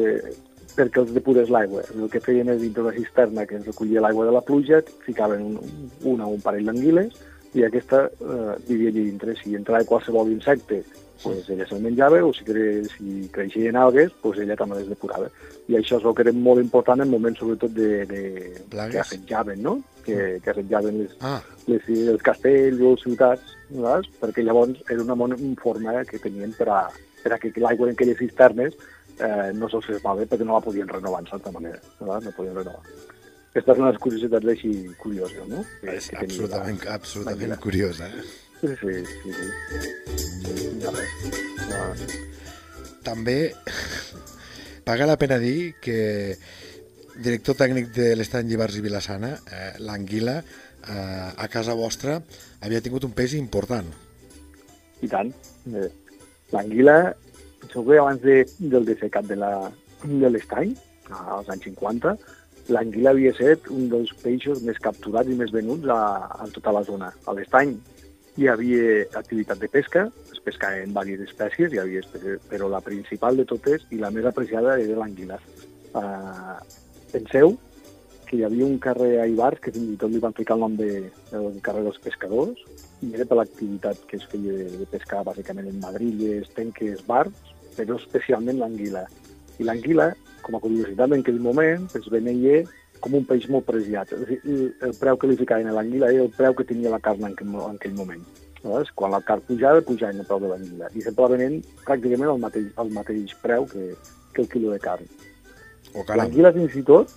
perquè 0.76 1.02
els 1.04 1.14
depurés 1.16 1.52
l'aigua. 1.54 1.84
El 1.96 2.10
que 2.12 2.22
feien 2.24 2.52
és 2.54 2.62
dintre 2.62 2.84
la 2.86 2.94
cisterna 2.96 3.46
que 3.48 3.58
es 3.60 3.66
recollia 3.66 4.04
l'aigua 4.04 4.28
de 4.28 4.36
la 4.36 4.44
pluja, 4.46 4.82
ficaven 5.06 5.48
un, 5.52 5.90
una 6.16 6.28
o 6.28 6.36
un 6.36 6.44
parell 6.44 6.70
d'anguiles, 6.70 7.16
i 7.56 7.64
aquesta 7.64 8.06
eh, 8.12 8.54
vivia 8.68 8.92
allà 8.92 9.02
dintre. 9.02 9.36
Si 9.40 9.56
entrava 9.56 9.88
qualsevol 9.88 10.32
insecte, 10.34 10.84
pues 11.24 11.50
ella 11.50 11.66
se'l 11.70 11.82
menjava, 11.82 12.20
o 12.26 12.34
si, 12.36 12.44
cre 12.46 12.84
si 12.92 13.28
creixien 13.34 13.78
algues, 13.80 14.12
pues 14.22 14.40
ella 14.44 14.58
també 14.60 14.82
les 14.82 14.92
depurava. 14.92 15.30
I 15.72 15.80
això 15.80 15.98
és 15.98 16.06
el 16.06 16.14
que 16.14 16.26
era 16.28 16.34
molt 16.36 16.62
important 16.62 17.02
en 17.02 17.10
moments, 17.10 17.40
sobretot, 17.40 17.72
de, 17.74 18.04
de 18.10 18.24
que 18.92 19.00
assetjaven, 19.02 19.64
no? 19.64 19.80
Que, 20.04 20.16
mm. 20.16 20.44
que 20.44 20.52
assetjaven 20.52 21.00
les, 21.02 21.16
ah. 21.22 21.40
les, 21.72 21.88
els 21.96 22.26
castells 22.26 22.84
o 22.84 22.94
les 22.94 23.08
ciutats, 23.08 23.56
saps? 23.72 24.12
perquè 24.22 24.44
llavors 24.46 24.84
era 24.90 25.02
una 25.02 25.18
bona 25.18 25.40
forma 25.62 26.04
que 26.06 26.22
tenien 26.22 26.54
per 26.58 26.70
a, 26.70 26.84
per 27.24 27.34
a 27.34 27.40
que 27.42 27.54
l'aigua 27.56 27.90
en 27.90 27.96
aquelles 27.96 28.20
cisternes 28.20 28.76
eh, 29.20 29.52
no 29.56 29.70
se'ls 29.72 29.90
fes 29.92 30.04
malbé 30.04 30.28
perquè 30.30 30.48
no 30.48 30.58
la 30.58 30.64
podien 30.66 30.90
renovar 30.90 31.22
en 31.24 31.30
certa 31.32 31.52
manera, 31.56 31.82
saps? 32.00 32.26
no 32.26 32.34
podien 32.38 32.58
renovar. 32.58 32.84
Aquestes 33.56 33.78
són 33.78 33.88
les 33.88 34.00
curiositats 34.04 34.52
així 34.52 34.72
curioses, 35.00 35.46
no? 35.48 35.62
Que, 35.80 35.94
és 35.96 36.10
que 36.12 36.26
absolutament, 36.26 36.82
la, 36.84 36.98
absolutament 37.00 37.54
la 37.54 37.60
curiosa, 37.64 38.10
eh? 38.12 38.26
Sí, 38.60 38.74
sí, 38.82 39.32
sí. 39.32 39.48
Ja 40.84 40.92
res. 40.92 41.40
Ja. 41.70 41.86
També 43.06 43.38
paga 44.86 45.08
la 45.08 45.16
pena 45.22 45.38
dir 45.40 45.76
que 45.82 45.98
director 47.16 47.56
tècnic 47.56 47.92
de 47.96 48.12
l'estany 48.20 48.50
Llibars 48.52 48.76
i 48.76 48.84
Vilassana, 48.84 49.36
eh, 49.48 49.72
l'Anguila, 49.88 50.42
eh, 50.42 51.30
a 51.38 51.48
casa 51.52 51.76
vostra, 51.80 52.20
havia 52.62 52.82
tingut 52.84 53.08
un 53.08 53.14
pes 53.16 53.38
important. 53.40 53.88
I 55.02 55.08
tant. 55.12 55.32
Eh, 55.72 55.90
L'Anguila, 56.52 56.98
segur 57.74 57.94
que 57.94 58.02
abans 58.02 58.22
de, 58.24 58.38
del 58.60 58.86
dessecat 58.88 59.28
de 59.30 59.38
l'estany, 60.30 60.74
de 60.76 61.20
als 61.38 61.50
anys 61.54 61.68
50, 61.70 62.16
l'anguila 62.74 63.12
havia 63.14 63.34
estat 63.34 63.68
un 63.74 63.90
dels 63.92 64.12
peixos 64.24 64.64
més 64.66 64.80
capturats 64.82 65.30
i 65.30 65.38
més 65.38 65.54
venuts 65.54 65.90
a, 65.92 66.00
a 66.42 66.48
tota 66.54 66.74
la 66.74 66.84
zona. 66.88 67.12
A 67.26 67.36
l'estany 67.38 67.76
hi 68.38 68.50
havia 68.52 69.04
activitat 69.20 69.62
de 69.62 69.70
pesca, 69.72 70.08
es 70.34 70.42
pescaven 70.44 70.92
diverses 70.92 71.30
espècies, 71.30 71.72
hi 71.72 71.82
havia 71.82 72.02
espècies, 72.04 72.42
però 72.50 72.68
la 72.72 72.82
principal 72.84 73.38
de 73.38 73.46
totes 73.48 73.86
i 73.96 74.02
la 74.02 74.12
més 74.12 74.26
apreciada 74.26 74.80
era 74.82 74.98
l'anguila. 75.00 75.40
Uh, 75.96 76.58
penseu 77.14 77.56
que 78.28 78.38
hi 78.38 78.44
havia 78.46 78.66
un 78.66 78.78
carrer 78.82 79.12
a 79.22 79.28
Ibars 79.30 79.62
que 79.64 79.74
fins 79.76 79.94
i 79.94 79.98
tot 80.02 80.12
li 80.12 80.22
van 80.24 80.36
ficar 80.38 80.58
el 80.58 80.64
nom 80.66 80.78
de, 80.80 80.90
del 81.32 81.60
carrer 81.66 81.84
dels 81.88 82.00
pescadors 82.04 82.62
i 83.06 83.12
era 83.14 83.28
per 83.30 83.38
l'activitat 83.40 84.02
que 84.10 84.20
es 84.20 84.26
feia 84.32 84.56
de, 84.60 84.70
de 84.82 84.88
pescar 84.92 85.24
bàsicament 85.28 85.70
en 85.72 85.82
madrilles, 85.84 86.50
tenques, 86.58 87.04
bars, 87.08 87.54
però 87.76 88.00
especialment 88.00 88.62
l'anguila. 88.62 89.04
I 89.60 89.68
l'anguila, 89.68 90.10
com 90.46 90.58
a 90.58 90.64
curiositat 90.64 91.12
en 91.12 91.22
aquell 91.24 91.42
moment, 91.44 91.86
es 91.98 92.10
veneia 92.12 92.64
com 93.04 93.18
un 93.20 93.28
peix 93.28 93.50
molt 93.52 93.68
preciat. 93.68 94.14
És 94.16 94.26
dir, 94.30 94.40
el, 94.88 94.96
preu 95.00 95.20
que 95.20 95.30
li 95.30 95.38
ficaven 95.40 95.70
a 95.70 95.76
l'anguila 95.76 96.12
era 96.14 96.26
el 96.26 96.34
preu 96.38 96.56
que 96.58 96.68
tenia 96.68 96.94
la 96.94 97.02
carn 97.04 97.24
en 97.24 97.36
aquell, 97.36 97.54
en 97.54 97.80
aquell 97.80 97.98
moment. 98.00 98.24
Llavors, 98.64 98.90
quan 98.98 99.14
la 99.14 99.22
carn 99.22 99.44
pujava, 99.46 99.84
pujaven 99.86 100.24
el 100.24 100.30
preu 100.30 100.42
de 100.42 100.54
l'anguila. 100.54 100.90
I 100.96 101.04
sempre 101.06 101.30
venent 101.36 101.60
pràcticament 101.84 102.32
el 102.34 102.42
mateix, 102.48 102.72
el 102.82 102.96
mateix 102.96 103.36
preu 103.44 103.68
que, 103.70 103.92
que 104.34 104.46
el 104.46 104.50
quilo 104.50 104.74
de 104.74 104.82
carn. 104.82 105.06
O 105.94 106.02
caram. 106.02 106.24
L'anguila, 106.24 106.54
fins 106.56 106.80
i 106.82 106.84
tot, 106.88 107.14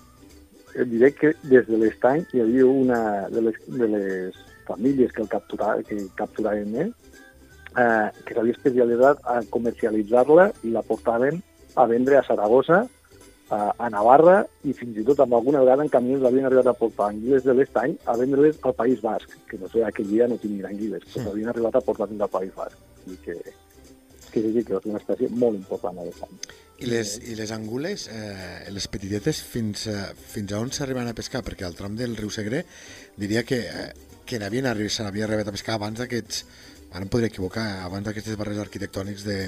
et 0.78 0.86
diré 0.88 1.12
que 1.12 1.34
des 1.44 1.66
de 1.68 1.76
l'estany 1.80 2.24
hi 2.32 2.40
havia 2.44 2.66
una 2.66 3.00
de 3.32 3.42
les, 3.48 3.56
de 3.68 3.88
les 3.94 4.44
famílies 4.68 5.12
que 5.12 5.22
el 5.24 5.28
captura, 5.28 5.76
que 5.86 5.96
capturaven 6.16 6.70
més, 6.72 6.92
eh, 7.76 8.08
que 8.24 8.34
s'havia 8.36 8.54
especialitzat 8.56 9.24
a 9.24 9.40
comercialitzar-la 9.50 10.50
i 10.64 10.70
la 10.74 10.82
portaven 10.86 11.42
a 11.76 11.86
vendre 11.86 12.18
a 12.18 12.24
Saragossa, 12.26 12.86
a, 13.50 13.58
a 13.78 13.88
Navarra 13.88 14.42
i 14.68 14.74
fins 14.76 14.98
i 15.00 15.04
tot 15.08 15.22
amb 15.24 15.32
alguna 15.38 15.62
vegada 15.64 15.84
en 15.86 15.88
camions 15.88 16.24
havien 16.28 16.44
arribat 16.44 16.66
a 16.68 16.74
portar 16.76 17.06
anguiles 17.14 17.46
de 17.46 17.54
l'estany 17.56 17.94
a 18.04 18.16
vendre-les 18.20 18.58
al 18.62 18.74
País 18.76 19.00
Basc, 19.00 19.32
que 19.48 19.56
no 19.56 19.70
sé, 19.72 19.80
aquell 19.84 20.10
dia 20.10 20.28
no 20.28 20.36
tenien 20.36 20.66
anguiles, 20.68 21.06
però 21.14 21.24
Mm. 21.24 21.32
havien 21.32 21.48
arribat 21.54 21.76
a 21.76 21.80
portar-les 21.80 22.20
al 22.20 22.28
País 22.28 22.52
Basc. 22.54 22.76
I 23.08 23.16
que, 23.24 23.36
que 24.32 24.42
sí, 24.44 24.64
que 24.64 24.76
és 24.78 24.86
una 24.88 24.98
espècie 25.00 25.28
molt 25.30 25.56
important 25.58 25.98
a 25.98 26.04
l'estany. 26.06 26.38
I 26.78 26.86
les, 26.86 27.16
I 27.26 27.34
les 27.34 27.50
angules, 27.50 28.06
eh, 28.12 28.68
les 28.70 28.86
petitetes, 28.88 29.40
fins, 29.42 29.86
a, 29.90 30.12
fins 30.14 30.52
a 30.54 30.60
on 30.62 30.70
s'arriben 30.70 31.08
a 31.10 31.14
pescar? 31.18 31.42
Perquè 31.42 31.66
al 31.66 31.74
tram 31.74 31.96
del 31.98 32.14
riu 32.16 32.30
Segre 32.30 32.64
diria 33.18 33.42
que, 33.42 33.58
eh, 33.66 33.92
que 34.24 34.38
n'havien 34.38 34.66
arri- 34.70 34.88
se 34.92 35.02
n'havia 35.02 35.24
arribat 35.26 35.48
a 35.50 35.56
pescar 35.56 35.74
abans 35.74 35.98
d'aquests, 35.98 36.44
ara 36.92 37.02
em 37.04 37.10
podria 37.10 37.28
equivocar, 37.32 37.66
abans 37.84 38.06
d'aquestes 38.06 38.36
barres 38.38 38.58
arquitectònics 38.62 39.24
de, 39.26 39.38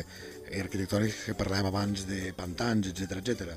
arquitectònics 0.58 1.24
que 1.28 1.34
parlàvem 1.38 1.68
abans 1.70 2.06
de 2.08 2.32
pantans, 2.36 2.88
etc 2.90 3.20
etc. 3.22 3.54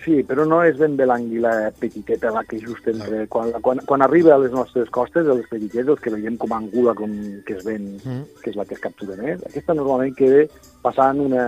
Sí, 0.00 0.22
però 0.24 0.46
no 0.48 0.62
és 0.64 0.78
ben 0.80 0.94
bé 0.96 1.04
l'anguila 1.04 1.70
petiteta 1.78 2.30
la 2.32 2.40
que 2.48 2.56
just 2.58 2.86
entre... 2.88 3.26
Quan, 3.28 3.50
quan, 3.60 3.78
quan 3.86 4.00
arriba 4.02 4.32
a 4.34 4.38
les 4.40 4.50
nostres 4.50 4.88
costes, 4.88 5.26
de 5.26 5.34
les 5.36 5.48
petitetes, 5.50 6.00
que 6.00 6.10
veiem 6.14 6.38
com 6.40 6.52
a 6.54 6.60
angula 6.62 6.94
com 6.96 7.12
que 7.44 7.58
es 7.58 7.64
ven, 7.66 7.90
Mm. 8.00 8.22
que 8.42 8.50
és 8.50 8.56
la 8.56 8.64
que 8.64 8.74
es 8.74 8.80
captura 8.80 9.18
més, 9.20 9.42
aquesta 9.44 9.74
normalment 9.76 10.14
queda 10.16 10.46
passant 10.82 11.20
una... 11.20 11.44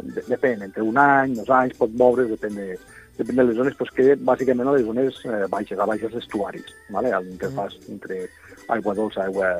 de- 0.00 0.24
Depèn, 0.30 0.62
entre 0.64 0.82
un 0.82 0.96
any, 0.96 1.34
dos 1.36 1.50
anys, 1.52 1.76
pot 1.76 1.92
moure's, 2.00 2.30
depèn 2.32 2.56
de, 2.56 2.78
depèn 3.20 3.36
de 3.36 3.44
les 3.44 3.56
zones, 3.60 3.76
es 3.76 3.90
queda 3.92 4.16
bàsicament 4.24 4.68
a 4.70 4.72
les 4.78 4.86
zones 4.88 5.20
eh, 5.28 5.44
baixes, 5.52 5.78
a 5.78 5.84
baixes 5.84 6.14
estuaris, 6.16 6.64
¿vale? 6.88 7.12
a 7.12 7.20
l'interfàs 7.20 7.76
entre 7.92 8.22
aigua 8.72 8.94
dolça 8.96 9.26
aigua, 9.26 9.52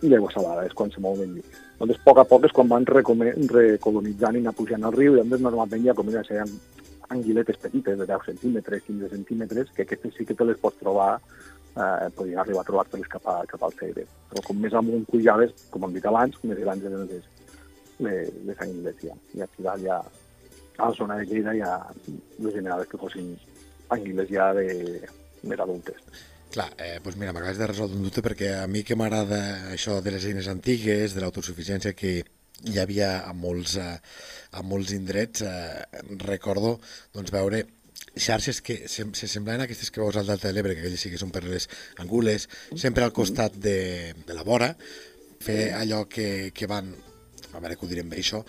i 0.00 0.08
aigua 0.16 0.32
salada, 0.32 0.64
és 0.66 0.72
quan 0.72 0.90
se 0.90 1.00
mou 1.04 1.14
ben 1.20 1.34
bé. 1.36 1.42
Doncs 1.78 1.98
a 2.00 2.04
poc 2.08 2.18
a 2.18 2.24
poc 2.24 2.48
és 2.48 2.52
quan 2.56 2.68
van 2.72 2.86
recolonitzant 2.88 4.36
i 4.36 4.40
anar 4.40 4.54
pujant 4.56 4.84
al 4.88 4.96
riu, 4.96 5.14
i 5.14 5.20
llavors 5.20 5.44
normalment 5.44 5.84
ja 5.84 5.94
comencen 5.94 6.22
a 6.22 6.28
ser 6.30 6.40
anguiletes 7.12 7.60
petites 7.62 7.98
de 7.98 8.06
10 8.06 8.26
centímetres, 8.30 8.82
15 8.88 9.10
centímetres, 9.12 9.70
que 9.76 9.84
aquestes 9.86 10.14
sí 10.16 10.26
que 10.26 10.36
te 10.38 10.46
les 10.48 10.58
pots 10.60 10.80
trobar, 10.80 11.12
eh, 11.76 12.08
podien 12.16 12.40
arribar 12.40 12.62
a 12.62 12.68
trobar-te-les 12.68 13.08
cap, 13.12 13.28
a, 13.28 13.42
cap 13.48 13.62
al 13.62 13.76
Segre. 13.78 14.06
Però 14.30 14.44
com 14.46 14.60
més 14.60 14.74
amunt 14.78 15.06
pujaves, 15.10 15.54
com 15.70 15.86
hem 15.86 15.96
dit 15.98 16.08
abans, 16.08 16.36
més 16.48 16.60
grans 16.64 16.88
eren 16.90 17.06
les, 17.10 17.30
les, 18.02 18.58
anguiles 18.58 19.00
ja. 19.04 19.16
I 19.36 19.46
aquí 19.46 19.64
dalt 19.66 19.86
ja, 19.86 20.00
a 20.78 20.88
la 20.88 20.98
zona 20.98 21.20
de 21.20 21.28
Lleida 21.30 21.54
ja 21.56 21.78
les 22.40 22.54
generades 22.54 22.90
que 22.90 23.00
fossin 23.00 23.32
anguiles 23.92 24.28
ja 24.32 24.52
de 24.56 24.66
més 25.48 25.60
adultes. 25.60 26.04
Clar, 26.52 26.68
eh, 26.76 26.98
doncs 27.00 27.16
mira, 27.16 27.32
m'acabes 27.32 27.58
de 27.60 27.66
resoldre 27.70 27.96
un 27.96 28.04
dubte 28.04 28.20
perquè 28.24 28.52
a 28.60 28.66
mi 28.68 28.82
que 28.84 28.96
m'agrada 28.96 29.72
això 29.72 30.00
de 30.04 30.12
les 30.12 30.26
eines 30.28 30.48
antigues, 30.52 31.14
de 31.16 31.22
l'autosuficiència 31.24 31.94
que 31.96 32.18
hi 32.68 32.78
havia 32.78 33.22
a 33.26 33.32
molts, 33.34 33.76
eh, 33.76 33.98
a 34.52 34.62
molts 34.62 34.92
indrets, 34.94 35.42
eh, 35.42 36.02
recordo 36.22 36.78
doncs, 37.14 37.30
veure 37.34 37.64
xarxes 38.16 38.60
que 38.60 38.88
se, 38.88 39.06
se 39.16 39.28
semblaven 39.28 39.62
a 39.62 39.64
aquestes 39.64 39.90
que 39.90 40.00
veus 40.02 40.16
al 40.20 40.26
Delta 40.28 40.48
de 40.50 40.54
l'Ebre, 40.54 40.74
que 40.76 40.90
sí 41.00 41.10
que 41.10 41.20
són 41.20 41.30
per 41.32 41.44
les 41.46 41.68
angules, 42.02 42.48
sempre 42.76 43.04
al 43.06 43.12
costat 43.16 43.56
de, 43.56 44.12
de 44.26 44.34
la 44.36 44.44
vora, 44.44 44.74
fer 45.42 45.72
allò 45.74 46.04
que, 46.08 46.52
que 46.54 46.68
van, 46.68 46.92
a 47.52 47.58
veure 47.58 47.74
que 47.78 47.86
ho 47.86 47.90
direm 47.90 48.10
bé 48.12 48.20
això, 48.20 48.42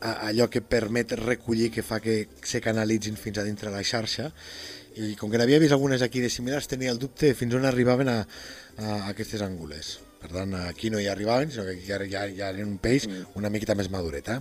a- 0.00 0.16
allò 0.30 0.48
que 0.48 0.62
permet 0.64 1.12
recollir, 1.20 1.68
que 1.70 1.84
fa 1.84 2.00
que 2.00 2.28
se 2.42 2.62
canalitzin 2.64 3.18
fins 3.20 3.38
a 3.38 3.44
dintre 3.44 3.70
la 3.70 3.84
xarxa, 3.84 4.30
i 4.96 5.12
com 5.20 5.30
que 5.30 5.38
n'havia 5.38 5.60
vist 5.62 5.76
algunes 5.76 6.02
aquí 6.02 6.18
de 6.24 6.30
similars, 6.32 6.66
tenia 6.66 6.90
el 6.90 6.98
dubte 6.98 7.34
fins 7.38 7.54
on 7.54 7.68
arribaven 7.68 8.08
a, 8.10 8.20
a 8.80 8.96
aquestes 9.12 9.44
angules. 9.44 9.98
Per 10.20 10.28
tant, 10.30 10.54
aquí 10.68 10.90
no 10.92 11.00
hi 11.00 11.06
arribaven, 11.08 11.50
sinó 11.50 11.64
que 11.64 11.76
aquí 11.78 11.86
ja, 11.88 11.98
ja, 12.04 12.26
ja 12.28 12.50
eren 12.52 12.68
un 12.74 12.78
peix 12.78 13.06
una 13.40 13.48
miqueta 13.50 13.74
més 13.78 13.88
maduret, 13.90 14.28
eh? 14.28 14.40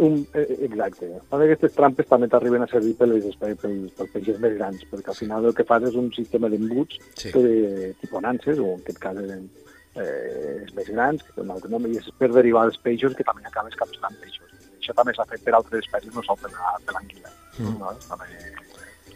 Un, 0.00 0.22
eh, 0.32 0.46
exacte. 0.64 1.08
Fan 1.28 1.42
aquestes 1.44 1.74
trampes 1.76 2.06
també 2.08 2.28
t'arriben 2.32 2.62
a 2.64 2.68
servir 2.70 2.94
per 2.96 3.08
les 3.10 3.26
espècies, 3.28 3.58
pels, 3.60 3.90
pels 3.98 4.12
peixos 4.14 4.38
més 4.40 4.54
grans, 4.56 4.84
perquè 4.88 5.12
al 5.12 5.18
final 5.18 5.44
el 5.50 5.54
que 5.58 5.66
fas 5.68 5.82
és 5.90 5.98
un 6.00 6.08
sistema 6.16 6.48
d'embuts 6.48 6.96
Sí. 7.20 7.32
de 7.34 7.92
tipus 8.00 8.22
nances, 8.22 8.58
o 8.58 8.70
en 8.76 8.80
aquest 8.80 8.98
cas 9.02 9.18
eren 9.20 9.50
eh, 9.96 10.62
els 10.62 10.72
més 10.78 10.88
grans, 10.88 11.22
que 11.34 11.40
un 11.42 11.50
altre 11.50 11.68
nom, 11.68 11.84
i 11.90 11.98
és 11.98 12.08
per 12.16 12.30
derivar 12.32 12.62
dels 12.68 12.78
peixos 12.78 13.14
que 13.18 13.24
també 13.26 13.42
acabes 13.44 13.74
capturant 13.76 14.16
peixos. 14.22 14.46
Això 14.78 14.94
també 14.96 15.12
s'ha 15.12 15.26
fet 15.28 15.42
per 15.44 15.52
altres 15.58 15.84
espècies, 15.84 16.14
no 16.14 16.22
sol 16.22 16.38
per 16.40 16.52
la- 16.54 16.78
per 16.86 16.94
l'anguila. 16.94 17.28
Mm. 17.58 17.76
No? 17.82 17.92
També, 18.08 18.30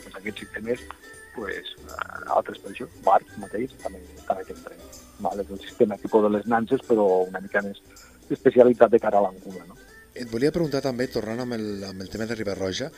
doncs, 0.02 0.16
aquests 0.20 0.40
sistemes, 0.44 0.80
pues, 1.36 1.72
eh, 1.86 2.28
altres 2.28 2.58
peixos, 2.58 2.90
barcs 3.06 3.38
mateix, 3.38 3.70
també, 3.82 4.02
també 4.26 4.44
tenen. 4.44 4.82
Vale? 5.18 5.42
És 5.42 5.50
el 5.50 5.60
sistema 5.60 5.96
tipus 6.00 6.22
de 6.24 6.30
les 6.38 6.46
nances, 6.50 6.80
però 6.88 7.04
una 7.28 7.40
mica 7.40 7.62
més 7.62 7.78
especialitzat 8.30 8.90
de 8.90 9.00
cara 9.00 9.18
a 9.20 9.26
l'angula. 9.28 9.64
No? 9.68 9.76
Et 10.14 10.30
volia 10.30 10.52
preguntar 10.54 10.80
també, 10.82 11.06
tornant 11.10 11.40
amb 11.44 11.54
el, 11.56 11.68
amb 11.84 12.02
el 12.02 12.08
tema 12.10 12.26
de 12.26 12.34
Ribarroja, 12.38 12.90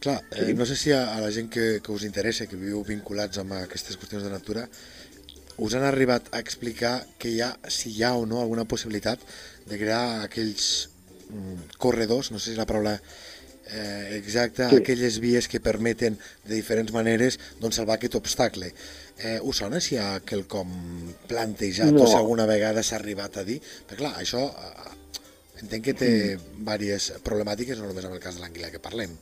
clar, 0.00 0.18
eh, 0.32 0.46
Sí. 0.46 0.54
no 0.54 0.66
sé 0.66 0.76
si 0.76 0.92
a, 0.92 1.14
a 1.16 1.20
la 1.20 1.30
gent 1.30 1.50
que, 1.50 1.80
que 1.84 1.92
us 1.92 2.04
interessa, 2.04 2.46
que 2.46 2.56
viu 2.56 2.82
vinculats 2.84 3.38
amb 3.38 3.52
aquestes 3.58 3.96
qüestions 4.00 4.24
de 4.24 4.30
natura, 4.32 4.68
us 5.56 5.74
han 5.74 5.84
arribat 5.86 6.26
a 6.34 6.40
explicar 6.42 7.06
que 7.18 7.30
hi 7.30 7.40
ha, 7.40 7.52
si 7.68 7.92
hi 7.94 8.02
ha 8.02 8.14
o 8.18 8.24
no 8.26 8.40
alguna 8.42 8.64
possibilitat 8.64 9.20
de 9.66 9.78
crear 9.78 10.24
aquells 10.24 10.88
mm, 11.30 11.76
corredors, 11.78 12.32
no 12.32 12.38
sé 12.42 12.50
si 12.52 12.56
la 12.58 12.66
paraula 12.66 12.96
eh, 13.70 14.16
exacta, 14.18 14.68
Sí. 14.70 14.76
aquelles 14.82 15.20
vies 15.20 15.48
que 15.48 15.60
permeten 15.60 16.18
de 16.44 16.54
diferents 16.54 16.92
maneres 16.92 17.38
doncs, 17.60 17.76
salvar 17.76 17.96
aquest 17.96 18.14
obstacle. 18.18 18.72
Eh, 19.22 19.38
us 19.46 19.60
sona 19.62 19.78
si 19.80 19.94
hi 19.94 19.98
ha 20.02 20.18
quelcom 20.26 20.72
plantejat 21.30 21.92
No. 21.92 22.02
o 22.02 22.06
si 22.06 22.16
alguna 22.18 22.46
vegada 22.50 22.82
s'ha 22.82 22.96
arribat 22.96 23.36
a 23.38 23.44
dir? 23.46 23.60
Perquè 23.60 24.00
clar, 24.02 24.16
això 24.18 24.42
eh, 24.50 24.90
entenc 25.62 25.84
que 25.84 25.94
té 25.94 26.10
diverses 26.58 27.22
problemàtiques, 27.22 27.78
no 27.78 27.86
només 27.86 28.04
en 28.04 28.12
el 28.16 28.20
cas 28.20 28.34
de 28.34 28.42
l'anguila 28.42 28.72
que 28.74 28.82
parlem. 28.82 29.14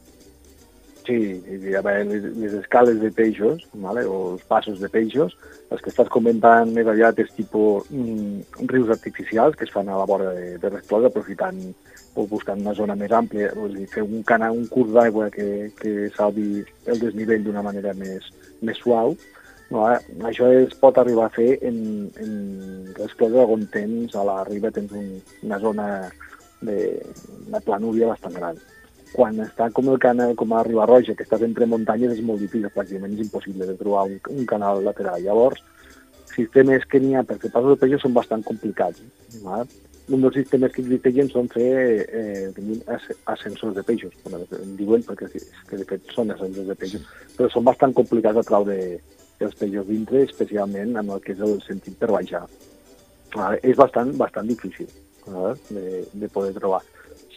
Sí, 1.02 1.16
i 1.50 1.74
a 1.74 1.82
veure, 1.82 2.04
les, 2.06 2.24
les 2.38 2.52
escales 2.54 3.00
de 3.02 3.10
peixos, 3.10 3.64
vale? 3.74 4.04
o 4.06 4.34
els 4.34 4.44
passos 4.46 4.78
de 4.78 4.88
peixos, 4.88 5.34
els 5.70 5.82
que 5.82 5.90
estàs 5.90 6.08
comentant 6.14 6.70
més 6.70 6.86
aviat 6.86 7.18
és 7.18 7.32
tipus 7.34 7.88
mm, 7.90 8.62
rius 8.70 8.92
artificials 8.94 9.56
que 9.58 9.66
es 9.66 9.72
fan 9.74 9.90
a 9.90 9.98
la 9.98 10.06
vora 10.06 10.30
de, 10.36 10.56
de 10.62 10.70
resclosa, 10.70 11.10
aprofitant 11.10 11.58
o 12.14 12.26
buscant 12.30 12.60
una 12.60 12.74
zona 12.78 12.94
més 12.94 13.10
àmplia, 13.10 13.50
o 13.56 13.66
sigui, 13.72 13.88
fer 13.90 14.04
un 14.04 14.22
canal, 14.22 14.54
un 14.54 14.68
curs 14.70 14.92
d'aigua 14.94 15.28
que, 15.34 15.72
que 15.80 16.08
salvi 16.16 16.62
el 16.86 17.00
desnivell 17.02 17.42
d'una 17.44 17.64
manera 17.66 17.94
més, 17.98 18.28
més 18.62 18.78
suau. 18.78 19.16
No, 19.72 19.86
eh? 19.88 19.98
Això 20.28 20.50
es 20.52 20.74
pot 20.80 20.98
arribar 21.00 21.30
a 21.30 21.32
fer 21.32 21.54
en, 21.64 21.78
en 22.20 22.32
resclosa 22.98 23.46
on 23.54 23.64
tens 23.72 24.14
a 24.18 24.24
la 24.28 24.42
riba 24.48 24.72
tens 24.74 24.92
un, 24.92 25.08
una 25.46 25.58
zona 25.62 25.86
de, 26.60 26.78
de 27.48 27.60
planúria 27.64 28.10
bastant 28.12 28.36
gran 28.36 28.60
quan 29.12 29.38
està 29.44 29.68
com 29.76 29.90
el 29.92 29.98
canal, 30.00 30.34
com 30.40 30.54
a 30.56 30.62
Ribarroja, 30.64 31.14
que 31.16 31.26
estàs 31.26 31.44
entre 31.44 31.68
muntanyes, 31.68 32.14
és 32.16 32.24
molt 32.24 32.40
difícil, 32.40 32.70
pràcticament 32.72 33.14
és 33.16 33.26
impossible 33.26 33.68
de 33.68 33.76
trobar 33.76 34.06
un, 34.08 34.18
un 34.32 34.46
canal 34.48 34.80
lateral. 34.86 35.20
Llavors, 35.20 35.60
sistemes 36.32 36.86
que 36.88 37.00
n'hi 37.00 37.16
ha 37.16 37.24
per 37.28 37.36
fer 37.42 37.52
passos 37.52 37.74
de 37.74 37.80
peixos 37.82 38.04
són 38.06 38.16
bastant 38.16 38.44
complicats. 38.48 39.02
Val? 39.44 39.68
Un 40.12 40.24
dels 40.24 40.34
sistemes 40.40 40.72
que 40.74 40.82
existeixen 40.82 41.28
són 41.30 41.48
fer 41.52 41.68
eh, 42.08 42.78
ascensors 43.30 43.76
de 43.76 43.84
peixos, 43.86 44.16
bueno, 44.24 44.42
en 44.58 44.76
diuen 44.80 45.04
perquè 45.06 45.28
és 45.28 45.44
que 45.68 45.78
de 45.78 45.86
fet 45.92 46.08
són 46.16 46.32
ascensors 46.34 46.72
de 46.72 46.78
peixos, 46.80 47.04
però 47.36 47.52
són 47.52 47.68
bastant 47.68 47.94
complicats 48.00 48.40
a 48.40 48.48
traure 48.48 48.78
els 49.46 49.56
peixos 49.58 49.86
dintre, 49.88 50.22
especialment 50.26 50.96
amb 51.00 51.14
el 51.16 51.20
que 51.24 51.32
és 51.36 51.40
el 51.44 51.58
sentit 51.66 51.96
per 52.00 52.10
baixar. 52.14 52.44
Vale? 53.34 53.58
És 53.64 53.76
bastant, 53.80 54.12
bastant 54.20 54.48
difícil 54.48 54.88
vale? 55.26 55.54
de, 55.70 56.04
de 56.12 56.28
poder 56.28 56.52
trobar. 56.58 56.82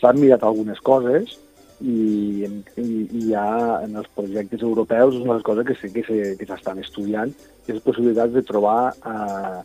S'han 0.01 0.19
mirat 0.19 0.43
algunes 0.43 0.79
coses 0.83 1.37
i, 1.81 2.45
i, 2.79 2.85
i 3.11 3.21
ja 3.29 3.45
en 3.83 3.95
els 3.99 4.07
projectes 4.15 4.63
europeus 4.63 5.15
és 5.15 5.23
una 5.23 5.39
coses 5.43 5.67
que 5.67 5.75
sí 5.79 5.91
que 5.93 6.03
se- 6.07 6.35
que 6.39 6.47
s'estan 6.49 6.79
estudiant, 6.83 7.31
és 7.67 7.73
les 7.75 7.83
possibilitats 7.83 8.33
de 8.35 8.43
trobar 8.47 8.93
eh, 8.95 9.61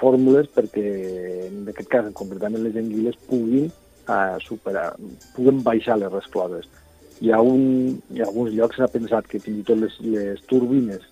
fórmules 0.00 0.48
perquè, 0.54 0.84
en 1.48 1.68
aquest 1.72 1.88
cas, 1.92 2.10
concretament 2.16 2.62
les 2.64 2.76
anguiles, 2.80 3.16
puguin 3.28 3.66
eh, 3.68 4.36
superar, 4.44 4.94
puguen 5.36 5.62
baixar 5.64 5.98
les 6.00 6.12
rescloses. 6.12 6.68
Hi 7.20 7.32
ha, 7.32 7.40
un, 7.44 7.98
hi 8.14 8.20
ha 8.22 8.28
alguns 8.30 8.52
llocs 8.56 8.76
que 8.76 8.80
s'ha 8.80 8.92
pensat 8.92 9.26
que 9.28 9.40
fins 9.44 9.60
i 9.60 9.64
tot 9.68 9.76
les, 9.80 9.96
les 10.00 10.40
turbines 10.48 11.04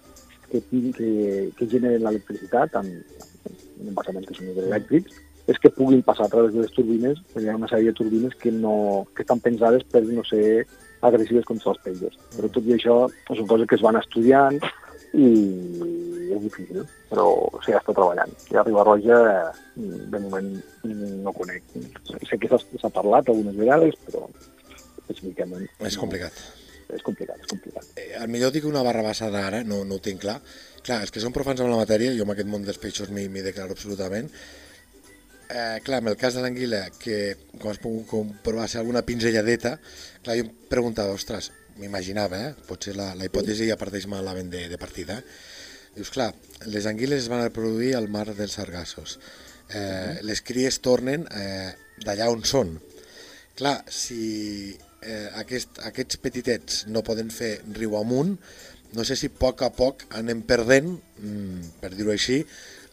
que, 0.51 0.63
que, 0.97 1.09
que 1.57 1.71
generen 1.71 2.05
l'electricitat, 2.05 2.77
amb, 2.81 3.23
amb 3.49 3.89
embasaments 3.93 4.29
que 4.29 4.37
són 4.37 4.51
hidroelèctrics, 4.53 5.23
és 5.49 5.61
que 5.63 5.73
puguin 5.73 6.03
passar 6.05 6.27
a 6.27 6.33
través 6.33 6.53
de 6.53 6.65
les 6.65 6.75
turbines, 6.77 7.21
perquè 7.33 7.47
hi 7.47 7.53
ha 7.53 7.57
una 7.57 7.71
sèrie 7.71 7.93
de 7.93 7.97
turbines 7.97 8.35
que, 8.41 8.53
no, 8.53 9.07
que 9.17 9.25
estan 9.25 9.41
pensades 9.41 9.87
per 9.89 10.03
no 10.05 10.25
ser 10.29 10.67
agressives 11.09 11.47
contra 11.49 11.73
els 11.73 11.81
peixos. 11.87 12.19
Però 12.35 12.51
tot 12.53 12.69
i 12.69 12.77
això 12.77 12.99
són 13.09 13.49
coses 13.49 13.71
que 13.71 13.79
es 13.79 13.85
van 13.87 13.97
estudiant 14.01 14.59
i 15.17 15.29
és 16.29 16.43
difícil, 16.45 16.85
però 17.09 17.25
s'hi 17.65 17.73
està 17.73 17.95
treballant. 17.95 18.35
I 18.53 18.61
a 18.61 18.67
Ribarroja, 18.67 19.19
de 19.79 20.21
moment, 20.21 20.53
no 21.25 21.33
conec. 21.33 21.65
Sé 22.29 22.37
que 22.37 22.53
s'ha 22.53 22.93
parlat 22.93 23.33
algunes 23.33 23.57
vegades, 23.57 23.97
però 24.05 24.27
específicament... 25.01 25.65
És 25.81 25.97
complicat. 25.97 26.37
És 26.95 27.05
complicat, 27.05 27.43
és 27.43 27.51
complicat. 27.51 27.91
Eh, 28.01 28.15
el 28.21 28.31
millor 28.33 28.55
dic 28.55 28.65
una 28.69 28.85
barra 28.87 29.03
basada 29.05 29.45
ara, 29.47 29.61
no, 29.65 29.83
no 29.85 29.99
ho 29.99 30.05
tinc 30.05 30.23
clar. 30.25 30.39
Clar, 30.81 31.03
els 31.05 31.13
que 31.13 31.21
són 31.21 31.35
profans 31.37 31.61
amb 31.61 31.73
la 31.73 31.83
matèria, 31.83 32.15
jo 32.17 32.25
en 32.25 32.33
aquest 32.33 32.49
món 32.49 32.65
dels 32.65 32.81
peixos 32.81 33.13
m'hi 33.13 33.45
declaro 33.45 33.77
absolutament, 33.77 34.33
Eh, 35.51 35.81
clar, 35.83 36.03
en 36.03 36.09
el 36.09 36.17
cas 36.21 36.35
de 36.37 36.43
l'anguila, 36.45 36.83
que 37.01 37.37
com 37.57 37.71
has 37.71 37.79
pogut 37.81 38.05
comprovar 38.11 38.67
ser 38.69 38.83
alguna 38.83 39.01
pinzelladeta, 39.09 39.79
clar, 40.21 40.35
jo 40.37 40.45
em 40.45 40.51
preguntava, 40.69 41.15
ostres, 41.17 41.49
m'imaginava, 41.81 42.41
eh? 42.51 42.67
potser 42.69 42.93
la, 42.99 43.15
la 43.17 43.25
hipòtesi 43.25 43.71
ja 43.71 43.79
parteix 43.81 44.05
malament 44.13 44.51
de, 44.53 44.67
de 44.69 44.79
partida, 44.81 45.17
dius, 45.95 46.11
clar, 46.13 46.35
les 46.69 46.89
anguiles 46.91 47.25
es 47.25 47.31
van 47.33 47.41
reproduir 47.47 47.95
al 47.97 48.11
mar 48.13 48.27
dels 48.29 48.59
sargassos, 48.61 49.17
eh, 49.73 50.21
les 50.29 50.45
cries 50.45 50.83
tornen 50.85 51.25
eh, 51.33 51.73
d'allà 52.05 52.29
on 52.35 52.45
són. 52.45 52.77
Clar, 53.57 53.79
si 53.89 54.77
eh, 55.03 55.29
aquest, 55.43 55.81
aquests 55.89 56.21
petitets 56.23 56.85
no 56.89 57.05
poden 57.07 57.31
fer 57.35 57.59
riu 57.77 57.97
amunt, 57.99 58.37
no 58.97 59.05
sé 59.05 59.19
si 59.21 59.29
a 59.29 59.37
poc 59.37 59.63
a 59.67 59.71
poc 59.75 60.07
anem 60.17 60.43
perdent, 60.49 60.95
mm, 61.21 61.81
per 61.83 61.93
dir-ho 61.95 62.13
així, 62.15 62.41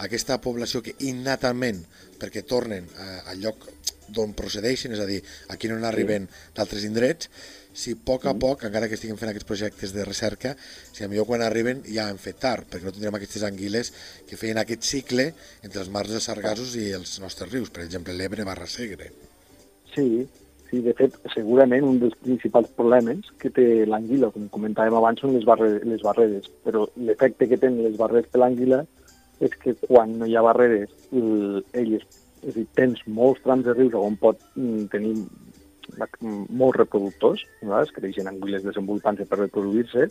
aquesta 0.03 0.41
població 0.43 0.81
que 0.83 0.95
innatament, 1.07 1.79
perquè 2.19 2.43
tornen 2.47 2.87
al 3.27 3.39
lloc 3.39 3.69
d'on 4.11 4.33
procedeixen, 4.37 4.93
és 4.93 4.99
a 4.99 5.07
dir, 5.07 5.21
aquí 5.49 5.69
no 5.71 5.77
n'arriben 5.79 6.27
d'altres 6.55 6.83
indrets, 6.87 7.29
si 7.75 7.91
a 7.95 7.99
poc 8.07 8.25
a 8.25 8.33
mm. 8.33 8.39
poc, 8.39 8.63
encara 8.67 8.87
que 8.87 8.95
estiguem 8.95 9.17
fent 9.19 9.31
aquests 9.31 9.47
projectes 9.49 9.91
de 9.95 10.05
recerca, 10.07 10.53
si 10.91 11.03
a 11.03 11.09
millor 11.11 11.27
quan 11.27 11.43
arriben 11.43 11.83
ja 11.87 12.07
han 12.09 12.21
fet 12.21 12.39
tard, 12.43 12.69
perquè 12.71 12.87
no 12.87 12.93
tindrem 12.95 13.17
aquestes 13.19 13.43
anguiles 13.47 13.91
que 14.29 14.39
feien 14.39 14.61
aquest 14.61 14.87
cicle 14.87 15.27
entre 15.63 15.83
els 15.83 15.91
mars 15.91 16.13
de 16.15 16.23
Sargassos 16.23 16.75
i 16.79 16.89
els 16.95 17.17
nostres 17.23 17.51
rius, 17.51 17.71
per 17.75 17.83
exemple 17.83 18.15
l'Ebre 18.15 18.47
barra 18.47 18.67
Segre. 18.69 19.11
Sí, 19.95 20.07
sí, 20.75 20.81
de 20.83 20.93
fet, 20.97 21.15
segurament 21.33 21.85
un 21.87 21.99
dels 22.01 22.15
principals 22.23 22.67
problemes 22.75 23.31
que 23.39 23.51
té 23.53 23.85
l'anguila, 23.87 24.31
com 24.33 24.49
comentàvem 24.51 24.97
abans, 24.97 25.21
són 25.21 25.35
les, 25.35 25.47
barre, 25.47 25.79
les 25.87 26.03
barreres, 26.03 26.49
però 26.65 26.85
l'efecte 26.97 27.47
que 27.47 27.59
tenen 27.61 27.85
les 27.85 27.97
barreres 27.99 28.27
per 28.31 28.41
l'anguila 28.43 28.83
és 29.43 29.55
que 29.61 29.75
quan 29.85 30.17
no 30.19 30.27
hi 30.27 30.35
ha 30.35 30.43
barreres, 30.45 30.91
ell 31.11 31.95
és, 31.99 32.05
és 32.43 32.55
dir, 32.55 32.65
tens 32.75 33.01
molts 33.07 33.43
trams 33.43 33.65
de 33.65 33.75
rius 33.75 33.95
on 33.99 34.15
pot 34.19 34.39
mm, 34.55 34.87
tenir 34.91 35.15
molts 36.49 36.79
reproductors, 36.81 37.43
vegades 37.61 37.93
creixen 37.95 38.27
anguiles 38.31 38.65
desenvolupant-se 38.65 39.27
per 39.29 39.43
reproduir-se, 39.43 40.09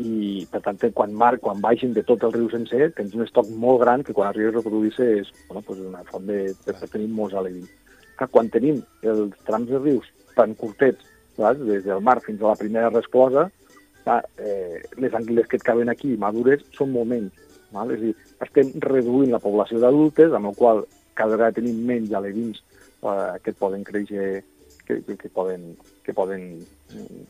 i 0.00 0.46
per 0.48 0.62
tant 0.64 0.78
quan 0.96 1.12
mar, 1.12 1.34
quan 1.42 1.60
baixin 1.60 1.92
de 1.92 2.04
tot 2.08 2.22
el 2.24 2.32
riu 2.32 2.48
sencer 2.48 2.88
tens 2.96 3.12
un 3.12 3.26
estoc 3.26 3.50
molt 3.60 3.82
gran 3.82 4.00
que 4.02 4.14
quan 4.16 4.30
arriba 4.30 4.48
a 4.48 4.54
reproduir-se 4.54 5.08
és 5.18 5.28
bueno, 5.48 5.60
pues 5.66 5.82
una 5.84 6.00
font 6.08 6.24
de, 6.30 6.54
per, 6.64 6.78
per 6.80 6.88
tenir 6.88 7.10
molts 7.12 7.36
alevins. 7.36 7.68
Que 8.18 8.28
quan 8.28 8.50
tenim 8.52 8.82
els 9.02 9.34
trams 9.46 9.70
de 9.70 9.80
rius 9.80 10.08
tan 10.36 10.54
curtets, 10.58 11.04
saps? 11.36 11.60
des 11.66 11.84
del 11.84 12.00
mar 12.04 12.20
fins 12.24 12.42
a 12.42 12.52
la 12.52 12.60
primera 12.60 12.90
resclosa, 12.90 13.48
eh, 14.38 14.82
les 14.96 15.14
anguiles 15.14 15.46
que 15.46 15.56
et 15.56 15.62
caben 15.62 15.88
aquí 15.88 16.16
madures 16.16 16.64
són 16.76 16.92
molt 16.92 17.10
menys. 17.12 17.32
Val? 17.72 17.92
És 17.94 18.00
a 18.00 18.04
dir, 18.08 18.14
estem 18.44 18.72
reduint 18.84 19.32
la 19.32 19.40
població 19.42 19.80
d'adultes, 19.80 20.32
amb 20.32 20.50
el 20.50 20.56
qual 20.58 20.84
cada 21.14 21.36
vegada 21.36 21.56
tenim 21.60 21.84
menys 21.88 22.12
alevins 22.16 22.60
eh, 22.60 23.38
que 23.44 23.54
poden 23.56 23.84
créixer, 23.84 24.42
que, 24.86 25.00
que, 25.06 25.16
que 25.16 25.30
poden, 25.32 25.72
que 26.04 26.14
poden 26.16 26.46
mm, 26.92 27.22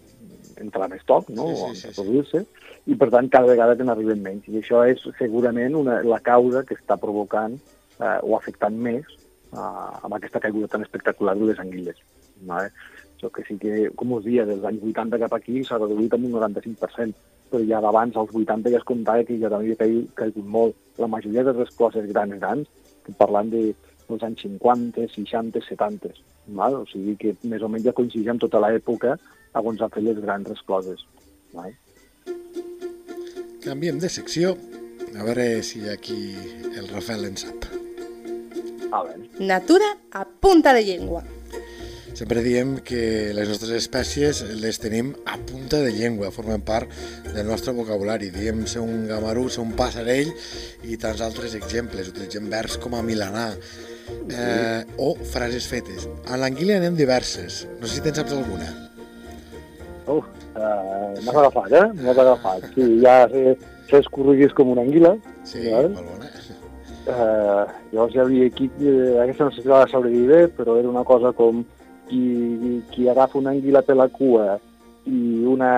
entrar 0.64 0.88
en 0.90 0.98
estoc, 0.98 1.30
no? 1.30 1.48
Sí, 1.50 1.56
sí, 1.56 1.86
o 1.86 1.90
reproduir-se, 1.90 2.42
sí, 2.42 2.46
sí. 2.46 2.92
i 2.92 2.98
per 2.98 3.10
tant 3.14 3.30
cada 3.32 3.50
vegada 3.52 3.76
te 3.78 3.86
n'arriben 3.86 4.22
menys. 4.24 4.48
I 4.50 4.62
això 4.62 4.84
és 4.88 5.02
segurament 5.18 5.78
una, 5.78 6.00
la 6.06 6.22
causa 6.24 6.64
que 6.66 6.78
està 6.78 6.98
provocant 7.00 7.58
eh, 7.58 8.18
o 8.22 8.36
afectant 8.38 8.78
més 8.88 9.06
eh, 9.52 9.92
amb 10.02 10.16
aquesta 10.16 10.40
caiguda 10.40 10.70
tan 10.72 10.84
espectacular 10.86 11.36
de 11.38 11.50
les 11.50 11.60
anguiles. 11.62 12.00
Vale? 12.48 12.72
Això 13.16 13.30
que 13.30 13.44
sí 13.46 13.58
que, 13.62 13.90
com 13.94 14.16
us 14.16 14.24
dia, 14.24 14.46
dels 14.48 14.64
anys 14.66 14.82
80 14.82 15.20
cap 15.22 15.36
aquí 15.36 15.62
s'ha 15.64 15.78
reduït 15.78 16.14
amb 16.16 16.26
un 16.26 16.36
95%, 16.40 17.14
però 17.52 17.62
ja 17.68 17.80
d'abans, 17.84 18.16
als 18.16 18.32
80, 18.34 18.72
ja 18.72 18.80
es 18.80 18.88
comptava 18.88 19.24
que 19.28 19.38
ja 19.38 19.52
havia 19.52 19.78
caigut 19.78 20.46
molt. 20.56 20.78
La 20.98 21.06
majoria 21.06 21.44
de 21.46 21.54
les 21.56 21.70
coses 21.78 22.08
grans, 22.10 22.34
grans, 22.40 22.68
parlant 23.20 23.52
de, 23.52 23.62
dels 24.08 24.24
anys 24.26 24.42
50, 24.46 25.06
60, 25.14 25.62
70. 25.68 26.12
Val? 26.58 26.80
O 26.80 26.86
sigui 26.90 27.14
que 27.20 27.36
més 27.48 27.62
o 27.62 27.70
menys 27.70 27.86
ja 27.86 27.94
coincideix 27.96 28.32
amb 28.32 28.42
tota 28.42 28.62
l'època 28.64 29.16
on 29.54 29.76
s'han 29.78 29.92
fet 29.92 30.06
les 30.06 30.18
grans 30.24 30.48
rescloses. 30.48 31.04
Val? 31.52 31.76
Canviem 33.62 34.00
de 34.02 34.10
secció, 34.10 34.56
a 35.14 35.28
veure 35.28 35.62
si 35.62 35.86
aquí 35.92 36.18
el 36.72 36.90
Rafael 36.90 37.28
en 37.28 37.38
sap. 37.38 37.81
Natura 39.40 39.88
a 40.12 40.24
punta 40.24 40.74
de 40.74 40.84
llengua. 40.84 41.22
Sempre 42.12 42.42
diem 42.44 42.74
que 42.84 43.32
les 43.32 43.48
nostres 43.48 43.72
espècies 43.72 44.42
les 44.60 44.76
tenim 44.78 45.14
a 45.24 45.38
punta 45.40 45.80
de 45.80 45.94
llengua, 45.96 46.28
formen 46.30 46.60
part 46.60 46.92
del 47.32 47.48
nostre 47.48 47.72
vocabulari. 47.72 48.28
Diem 48.34 48.66
ser 48.68 48.82
un 48.84 49.06
gamarú, 49.08 49.46
ser 49.48 49.64
un 49.64 49.72
passarell 49.78 50.28
i 50.84 50.98
tants 51.00 51.24
altres 51.24 51.56
exemples. 51.56 52.12
Utilitzem 52.12 52.50
verbs 52.52 52.76
com 52.82 52.98
a 52.98 53.02
milanar 53.02 53.48
eh, 54.28 54.84
o 55.00 55.14
frases 55.16 55.66
fetes. 55.66 56.06
A 56.28 56.36
l'anguila 56.36 56.76
anem 56.82 57.00
diverses. 57.00 57.64
No 57.80 57.88
sé 57.88 57.96
si 57.96 58.04
te'n 58.04 58.20
saps 58.20 58.36
alguna. 58.36 58.68
Uh, 60.02 60.18
uh, 60.18 61.16
m'has 61.22 61.36
agafat, 61.38 61.72
eh? 61.78 61.86
M'has 62.02 62.18
agafat. 62.18 62.68
Sí, 62.74 62.88
ja 63.00 63.22
sé, 63.32 63.56
sé 63.88 64.02
escorriguis 64.04 64.52
com 64.58 64.74
una 64.74 64.84
anguila. 64.84 65.16
Sí, 65.48 65.64
molt 65.72 66.04
bona. 66.04 66.28
Uh, 67.02 67.66
llavors 67.90 68.14
hi 68.14 68.20
havia 68.22 68.46
aquí, 68.46 68.68
eh, 68.78 69.18
aquesta 69.18 69.48
no 69.48 69.54
sé 69.54 69.62
si 69.62 69.68
la 69.68 69.86
sabré 69.90 70.12
dir 70.12 70.26
bé, 70.28 70.42
però 70.54 70.76
era 70.78 70.88
una 70.88 71.02
cosa 71.02 71.32
com 71.34 71.64
qui, 72.06 72.82
qui 72.92 73.08
agafa 73.10 73.38
una 73.38 73.50
anguila 73.50 73.82
per 73.82 73.96
la 73.98 74.06
cua 74.08 74.58
i 75.10 75.42
una, 75.50 75.72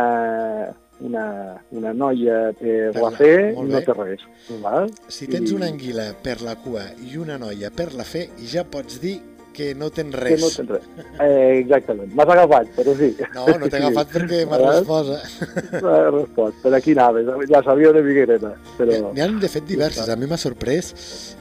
una, 1.01 1.27
una 1.71 1.93
noia 1.93 2.53
per, 2.59 2.93
per 2.93 3.03
la 3.07 3.13
fe, 3.17 3.35
no 3.57 3.81
té 3.81 3.97
res. 3.97 4.27
Val? 4.61 4.91
Si 5.09 5.29
tens 5.31 5.51
I... 5.51 5.55
una 5.57 5.71
anguila 5.73 6.11
per 6.21 6.43
la 6.45 6.59
cua 6.61 6.91
i 7.09 7.17
una 7.17 7.39
noia 7.41 7.73
per 7.73 7.95
la 7.97 8.05
fe, 8.05 8.29
ja 8.45 8.67
pots 8.69 9.01
dir 9.01 9.17
que 9.55 9.71
no 9.79 9.91
tens 9.95 10.15
res. 10.19 10.35
Que 10.35 10.43
no 10.43 10.51
tens 10.53 10.73
res. 10.75 10.89
Eh, 11.25 11.61
exactament. 11.61 12.11
M'has 12.19 12.33
agafat, 12.35 12.73
però 12.77 12.95
sí. 12.99 13.11
No, 13.37 13.47
no 13.61 13.71
t'he 13.71 13.81
agafat 13.81 14.11
sí. 14.11 14.17
perquè 14.19 14.41
m'has 14.51 14.65
respost. 14.65 15.39
M'has 15.79 16.09
respost. 16.17 16.59
Per 16.65 16.75
aquí 16.81 16.97
anaves. 16.97 17.31
Ja 17.53 17.63
sabia 17.67 17.93
una 17.95 18.03
miqueta. 18.05 18.55
Però... 18.79 18.99
N'hi 19.15 19.25
ha, 19.25 19.31
de 19.47 19.53
fet, 19.53 19.67
diverses. 19.71 20.11
A 20.11 20.19
mi 20.21 20.29
m'ha 20.31 20.41
sorprès. 20.41 20.93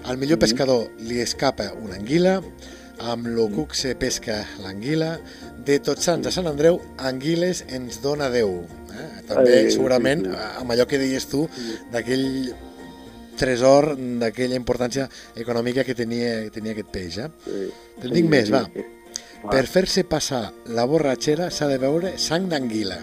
Al 0.08 0.21
millor 0.21 0.39
pescador 0.43 0.88
li 1.10 1.19
escapa 1.23 1.71
una 1.82 1.97
anguila, 1.99 2.38
amb 3.04 3.28
lo 3.34 3.49
cuc 3.52 3.73
se 3.76 3.95
pesca 3.99 4.43
l'anguila, 4.63 5.17
de 5.65 5.80
Tots 5.84 6.10
Sants 6.10 6.28
a 6.30 6.34
Sant 6.36 6.47
Andreu, 6.49 6.80
anguiles 6.99 7.63
ens 7.73 8.02
dona 8.04 8.30
Déu. 8.34 8.62
Eh? 8.93 9.08
També, 9.30 9.58
segurament, 9.73 10.28
amb 10.60 10.76
allò 10.76 10.86
que 10.89 10.99
deies 11.02 11.26
tu, 11.32 11.47
d'aquell 11.93 12.54
tresor, 13.39 13.93
d'aquella 14.22 14.60
importància 14.60 15.08
econòmica 15.39 15.86
que 15.88 15.96
tenia, 15.98 16.43
que 16.48 16.54
tenia 16.58 16.76
aquest 16.76 16.91
peix. 16.93 17.19
Eh? 17.24 17.30
Sí. 17.46 17.63
Te'n 18.02 18.15
dic 18.17 18.28
sí, 18.28 18.34
més, 18.36 18.52
va. 18.54 18.65
Sí. 18.74 18.86
Per 19.43 19.63
fer-se 19.67 20.06
passar 20.08 20.43
la 20.72 20.86
borratxera 20.88 21.50
s'ha 21.52 21.67
de 21.67 21.80
veure 21.82 22.13
sang 22.22 22.48
d'anguila. 22.52 23.00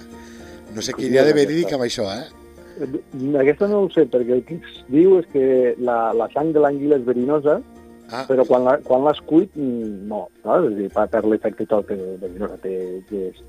No 0.74 0.84
sé 0.84 0.94
qui 0.96 1.10
hi 1.10 1.18
ha 1.18 1.26
de 1.26 1.34
verídic 1.36 1.74
amb 1.76 1.84
això, 1.84 2.06
eh? 2.14 2.28
Aquesta 3.42 3.68
no 3.68 3.82
ho 3.84 3.90
sé, 3.92 4.06
perquè 4.08 4.38
el 4.38 4.46
que 4.48 4.56
es 4.56 4.78
diu 4.88 5.18
és 5.18 5.26
que 5.34 5.74
la, 5.84 6.14
la 6.16 6.30
sang 6.32 6.54
de 6.54 6.62
l'anguila 6.62 6.96
és 6.96 7.04
verinosa, 7.04 7.58
Ah. 8.10 8.24
Però 8.26 8.42
quan, 8.46 8.64
la, 8.66 8.74
quan 8.82 9.04
l'has 9.06 9.20
cuit, 9.30 9.54
no. 9.54 10.24
no? 10.42 10.54
És 10.58 10.66
a 10.66 10.74
dir, 10.74 10.88
va 10.96 11.06
per 11.10 11.22
l'efecte 11.26 11.66
tòxic, 11.70 12.00
de, 12.18 12.30
de, 12.34 12.48
té, 12.64 12.74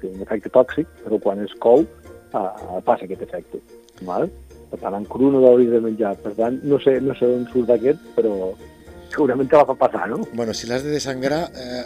té 0.02 0.12
un 0.12 0.22
efecte 0.22 0.52
tòxic, 0.54 0.89
però 1.02 1.17
quan 1.24 1.41
es 1.41 1.56
cou 1.63 1.82
uh, 1.82 2.78
passa 2.86 3.08
aquest 3.08 3.26
efecte. 3.26 3.62
Val? 4.06 4.30
Per 4.72 4.80
tant, 4.80 4.96
en 4.96 5.06
cru 5.06 5.32
no 5.32 5.42
l'hauries 5.44 5.72
de 5.74 5.82
menjar. 5.84 6.16
Per 6.24 6.32
tant, 6.38 6.62
no 6.64 6.80
sé, 6.80 6.98
no 7.04 7.16
sé 7.20 7.28
on 7.28 7.44
surt 7.52 7.74
aquest, 7.76 8.04
però 8.16 8.54
segurament 9.12 9.50
te 9.52 9.60
la 9.60 9.66
fa 9.68 9.76
passar, 9.76 10.08
no? 10.10 10.22
Bueno, 10.34 10.54
si 10.56 10.70
l'has 10.70 10.86
de 10.86 10.94
desangrar, 10.96 11.42
eh, 11.52 11.82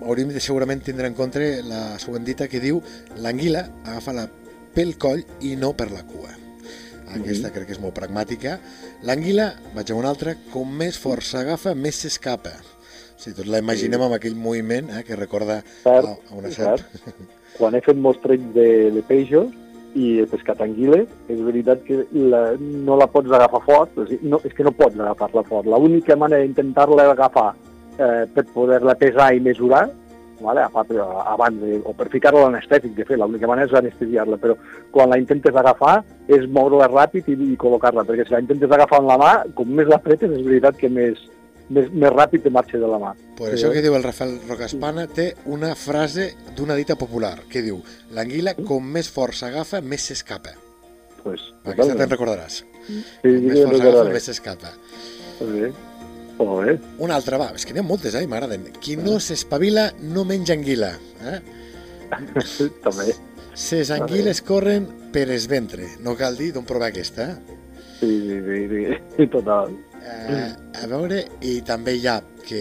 hauríem 0.00 0.32
de 0.32 0.40
segurament 0.40 0.80
tindre 0.84 1.10
en 1.10 1.16
compte 1.18 1.60
la 1.68 1.98
següent 2.00 2.24
dita 2.24 2.48
que 2.48 2.62
diu 2.62 2.80
l'anguila 3.20 3.66
agafa-la 3.84 4.26
pel 4.74 4.96
coll 5.02 5.20
i 5.44 5.56
no 5.60 5.74
per 5.76 5.90
la 5.92 6.06
cua. 6.08 6.32
Aquesta 7.10 7.50
crec 7.50 7.66
que 7.68 7.74
és 7.74 7.80
molt 7.82 7.96
pragmàtica. 7.96 8.56
L'anguila, 9.04 9.50
vaig 9.74 9.90
a 9.90 9.96
una 9.98 10.12
altra, 10.14 10.36
com 10.52 10.70
més 10.78 10.96
força 10.98 11.40
agafa, 11.42 11.74
més 11.74 11.98
s'escapa. 12.04 12.52
O 12.54 13.18
sigui, 13.20 13.34
tots 13.42 13.50
la 13.50 13.60
imaginem 13.60 14.00
amb 14.06 14.16
aquell 14.16 14.38
moviment 14.38 14.92
eh, 14.94 15.02
que 15.04 15.18
recorda 15.18 15.60
Cert, 15.82 16.06
a, 16.06 16.14
a 16.30 16.38
una 16.38 16.52
serp. 16.54 16.86
cert. 16.86 17.26
Quan 17.58 17.74
he 17.76 17.82
fet 17.84 17.98
mostreig 17.98 18.46
de, 18.54 18.68
de 18.94 19.02
peixos 19.04 19.50
i 19.98 20.20
he 20.20 20.26
pescat 20.30 20.60
anguiles, 20.62 21.08
és 21.32 21.40
veritat 21.42 21.82
que 21.86 22.04
la, 22.14 22.42
no 22.58 22.98
la 22.98 23.08
pots 23.10 23.32
agafar 23.32 23.62
fort, 23.66 23.96
sigui, 24.06 24.28
no, 24.30 24.38
és 24.46 24.54
que 24.54 24.66
no 24.66 24.74
pots 24.76 24.98
agafar-la 24.98 25.42
fort. 25.48 25.66
L'única 25.66 26.16
manera 26.18 26.44
d'intentar-la 26.44 27.10
agafar 27.10 27.48
eh, 27.98 28.26
per 28.34 28.46
poder-la 28.54 28.94
pesar 29.00 29.32
i 29.34 29.42
mesurar, 29.42 29.88
vale? 30.40 30.62
a 30.62 30.70
part, 30.72 30.92
abans 30.94 31.58
de, 31.60 31.80
o 31.84 31.94
per 31.96 32.08
ficar-la 32.12 32.44
a 32.44 32.48
l'anestètic, 32.48 32.94
de 32.96 33.08
fet, 33.08 33.18
l'única 33.18 33.50
manera 33.50 33.68
és 33.68 33.76
anestesiar-la, 33.80 34.38
però 34.40 34.56
quan 34.94 35.10
la 35.10 35.18
intentes 35.20 35.56
agafar 35.56 36.00
és 36.28 36.46
moure-la 36.48 36.88
ràpid 36.92 37.28
i, 37.32 37.36
i 37.50 37.58
col·locar-la, 37.60 38.06
perquè 38.08 38.26
si 38.26 38.36
la 38.36 38.42
intentes 38.44 38.70
agafar 38.70 39.02
amb 39.02 39.12
la 39.12 39.18
mà, 39.20 39.34
com 39.58 39.74
més 39.74 39.90
la 39.90 40.00
apretes, 40.00 40.32
és 40.32 40.46
veritat 40.46 40.78
que 40.80 40.92
més, 40.92 41.20
més, 41.70 41.90
més 41.90 42.12
ràpid 42.12 42.44
te 42.44 42.52
marxa 42.52 42.80
de 42.82 42.88
la 42.90 42.98
mà. 43.02 43.12
Per 43.38 43.52
això 43.54 43.70
que 43.72 43.82
diu 43.84 43.94
el 43.96 44.04
Rafael 44.04 44.36
Rocaspana 44.48 45.06
té 45.10 45.30
una 45.50 45.72
frase 45.78 46.30
d'una 46.56 46.76
dita 46.78 46.96
popular, 47.00 47.36
que 47.50 47.62
diu 47.64 47.80
l'anguila 48.16 48.56
com 48.58 48.90
més 48.96 49.10
força 49.10 49.48
agafa, 49.48 49.80
més 49.80 50.10
s'escapa. 50.10 50.56
Pues, 51.22 51.50
Aquesta 51.64 51.96
te'n 51.96 52.10
recordaràs. 52.10 52.62
Sí, 52.86 52.98
sí, 52.98 53.22
Com 53.22 53.46
més 53.46 53.58
sí, 53.58 53.64
força 53.68 53.86
agafa, 53.86 54.10
més 54.16 54.28
s'escapa. 54.30 54.74
Sí. 55.40 55.70
Molt 56.40 56.64
bé. 56.64 56.76
Una 57.04 57.16
altra, 57.20 57.36
va, 57.40 57.50
és 57.56 57.66
que 57.68 57.74
n'hi 57.76 57.82
ha 57.82 57.86
moltes, 57.86 58.14
eh, 58.16 58.24
i 58.24 58.28
m'agraden. 58.30 58.70
Qui 58.80 58.96
no 58.96 59.18
s'espavila 59.20 59.90
no 60.14 60.24
menja 60.24 60.56
anguila. 60.56 60.94
Eh? 61.28 61.40
També. 62.86 63.12
Ses 63.60 63.90
anguiles 63.92 64.40
corren 64.46 64.86
per 65.12 65.26
es 65.34 65.46
ventre. 65.50 65.90
No 66.00 66.16
cal 66.16 66.38
dir 66.40 66.54
d'on 66.54 66.64
prové 66.64 66.88
aquesta. 66.88 67.28
Eh? 67.34 67.58
Sí, 68.00 68.10
sí, 68.24 68.40
sí, 68.46 68.60
sí. 68.72 68.98
sí. 69.18 69.26
Total. 69.36 69.76
Eh, 70.02 70.52
a 70.82 70.86
veure, 70.88 71.20
i 71.44 71.60
també 71.66 71.94
hi 71.98 72.06
ha 72.08 72.16
que 72.46 72.60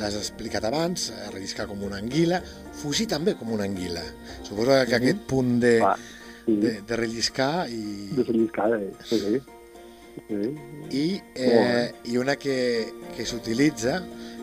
l'has 0.00 0.14
explicat 0.16 0.64
abans, 0.64 1.10
eh, 1.12 1.30
relliscar 1.32 1.66
com 1.68 1.82
una 1.84 1.98
anguila, 2.00 2.40
fugir 2.80 3.06
també 3.10 3.34
com 3.36 3.52
una 3.52 3.64
anguila. 3.64 4.02
Suposo 4.42 4.70
que 4.70 4.86
Mhm. 4.86 4.94
aquest 5.02 5.18
punt 5.28 5.60
de, 5.60 5.78
Va, 5.80 5.96
sí. 6.46 6.56
de, 6.56 6.80
de 6.82 6.96
relliscar 6.96 7.68
i, 7.70 8.08
De 8.16 8.24
felliscar, 8.24 8.72
eh? 8.80 8.90
Sí, 9.04 9.18
sí. 9.18 9.40
sí. 10.28 10.56
i, 10.90 11.22
eh, 11.34 11.92
i 12.04 12.16
una 12.18 12.36
que, 12.36 12.92
que 13.16 13.24
s'utilitza 13.26 14.02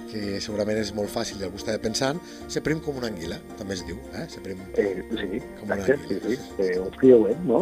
que 0.09 0.39
segurament 0.41 0.79
és 0.81 0.89
molt 0.97 1.11
fàcil 1.13 1.37
i 1.37 1.43
algú 1.45 1.59
està 1.61 1.75
pensant, 1.81 2.17
se 2.49 2.61
prim 2.65 2.79
com 2.81 2.97
una 2.97 3.07
anguila, 3.11 3.37
també 3.59 3.75
es 3.75 3.83
diu, 3.85 3.99
eh? 4.17 4.23
Se 4.27 4.39
prim. 4.41 4.57
Eh, 4.73 5.03
sí, 5.11 5.41
Com 5.59 5.69
una 5.69 5.75
exacte, 5.83 6.07
sí, 6.07 6.15
anguila. 6.15 6.41
sí. 6.57 6.63
Eh, 6.63 6.79
un 6.79 6.89
creuer, 6.97 7.35
no? 7.45 7.59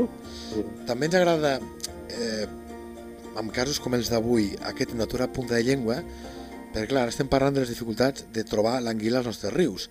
Sí. 0.53 0.63
També 0.87 1.05
ens 1.09 1.15
agrada, 1.15 1.59
eh, 2.09 2.47
en 3.35 3.49
casos 3.53 3.79
com 3.83 3.93
els 3.97 4.09
d'avui, 4.13 4.51
aquest 4.69 4.93
natura 4.97 5.27
a 5.27 5.33
punta 5.33 5.55
de 5.57 5.63
llengua, 5.67 5.99
perquè 6.73 6.87
clar, 6.91 7.07
estem 7.09 7.27
parlant 7.29 7.55
de 7.55 7.63
les 7.65 7.69
dificultats 7.73 8.25
de 8.33 8.43
trobar 8.47 8.79
l'anguila 8.81 9.19
als 9.21 9.27
nostres 9.31 9.53
rius. 9.53 9.89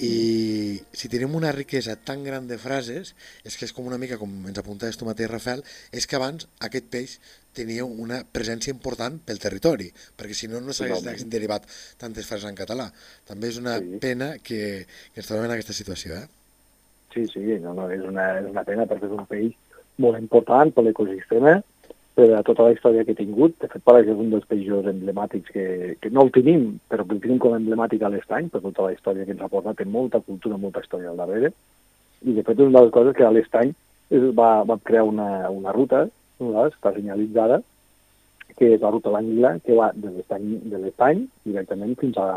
I 0.00 0.80
si 0.96 1.10
tenim 1.12 1.34
una 1.36 1.50
riquesa 1.52 1.92
tan 1.96 2.22
gran 2.24 2.46
de 2.48 2.56
frases, 2.56 3.12
és 3.44 3.56
que 3.60 3.66
és 3.68 3.72
com 3.76 3.84
una 3.90 3.98
mica, 4.00 4.16
com 4.16 4.30
ens 4.48 4.56
apuntaves 4.58 4.96
tu 4.96 5.04
mateix, 5.04 5.28
Rafael, 5.28 5.60
és 5.92 6.06
que 6.08 6.16
abans 6.16 6.46
aquest 6.64 6.86
peix 6.88 7.18
tenia 7.52 7.84
una 7.84 8.22
presència 8.24 8.72
important 8.72 9.18
pel 9.26 9.42
territori, 9.42 9.90
perquè 10.16 10.32
si 10.38 10.48
no, 10.48 10.60
no 10.64 10.72
Totalment. 10.72 11.26
derivat 11.28 11.66
tantes 12.00 12.24
frases 12.26 12.48
en 12.48 12.56
català. 12.56 12.88
També 13.28 13.48
és 13.50 13.58
una 13.58 13.78
Sí. 13.78 13.98
pena 14.00 14.38
que, 14.38 14.86
que 15.12 15.20
ens 15.20 15.26
trobem 15.26 15.44
en 15.50 15.56
aquesta 15.58 15.74
situació, 15.76 16.14
eh? 16.16 16.28
Sí, 17.12 17.26
sí, 17.26 17.40
no, 17.60 17.74
no, 17.74 17.90
és 17.90 18.00
una, 18.00 18.38
és 18.38 18.46
una 18.46 18.64
pena 18.64 18.86
perquè 18.86 19.04
és 19.04 19.12
un 19.18 19.26
peix 19.26 19.52
molt 19.98 20.16
important 20.18 20.72
per 20.72 20.84
l'ecosistema, 20.86 21.58
per 22.20 22.28
a 22.36 22.42
tota 22.44 22.66
la 22.66 22.74
història 22.74 23.04
que 23.06 23.14
ha 23.16 23.18
tingut. 23.18 23.56
De 23.62 23.68
fet, 23.72 23.82
que 23.86 24.00
és 24.04 24.22
un 24.24 24.32
dels 24.34 24.46
peixos 24.50 24.88
emblemàtics 24.92 25.52
que, 25.54 25.66
que 26.02 26.12
no 26.12 26.26
el 26.26 26.32
tenim, 26.34 26.66
però 26.92 27.06
que 27.06 27.16
el 27.16 27.22
tenim 27.24 27.40
com 27.40 27.54
a 27.56 27.60
emblemàtic 27.60 28.04
a 28.04 28.12
l'estany, 28.12 28.50
per 28.52 28.60
tota 28.66 28.88
la 28.88 28.94
història 28.96 29.24
que 29.24 29.32
ens 29.36 29.44
ha 29.44 29.48
portat, 29.52 29.78
té 29.80 29.88
molta 29.88 30.20
cultura, 30.26 30.60
molta 30.60 30.84
història 30.84 31.12
al 31.12 31.20
darrere. 31.22 31.54
I, 32.20 32.34
de 32.36 32.44
fet, 32.44 32.58
és 32.58 32.66
una 32.66 32.82
de 32.82 32.86
les 32.88 32.94
coses 32.96 33.16
que 33.16 33.24
a 33.24 33.32
l'estany 33.32 33.72
es 34.12 34.26
va, 34.36 34.50
va 34.68 34.76
crear 34.84 35.06
una, 35.08 35.48
una 35.48 35.72
ruta, 35.72 36.04
no? 36.42 36.66
està 36.66 36.92
senyalitzada, 36.92 37.62
que 38.58 38.74
és 38.74 38.82
la 38.82 38.90
ruta 38.92 39.08
de 39.08 39.14
l'Anguila, 39.14 39.54
que 39.64 39.76
va 39.78 39.88
de 39.96 40.10
l'estany 40.12 40.48
de 40.68 40.80
l'estany 40.82 41.22
directament 41.46 41.94
fins 42.00 42.18
a, 42.20 42.28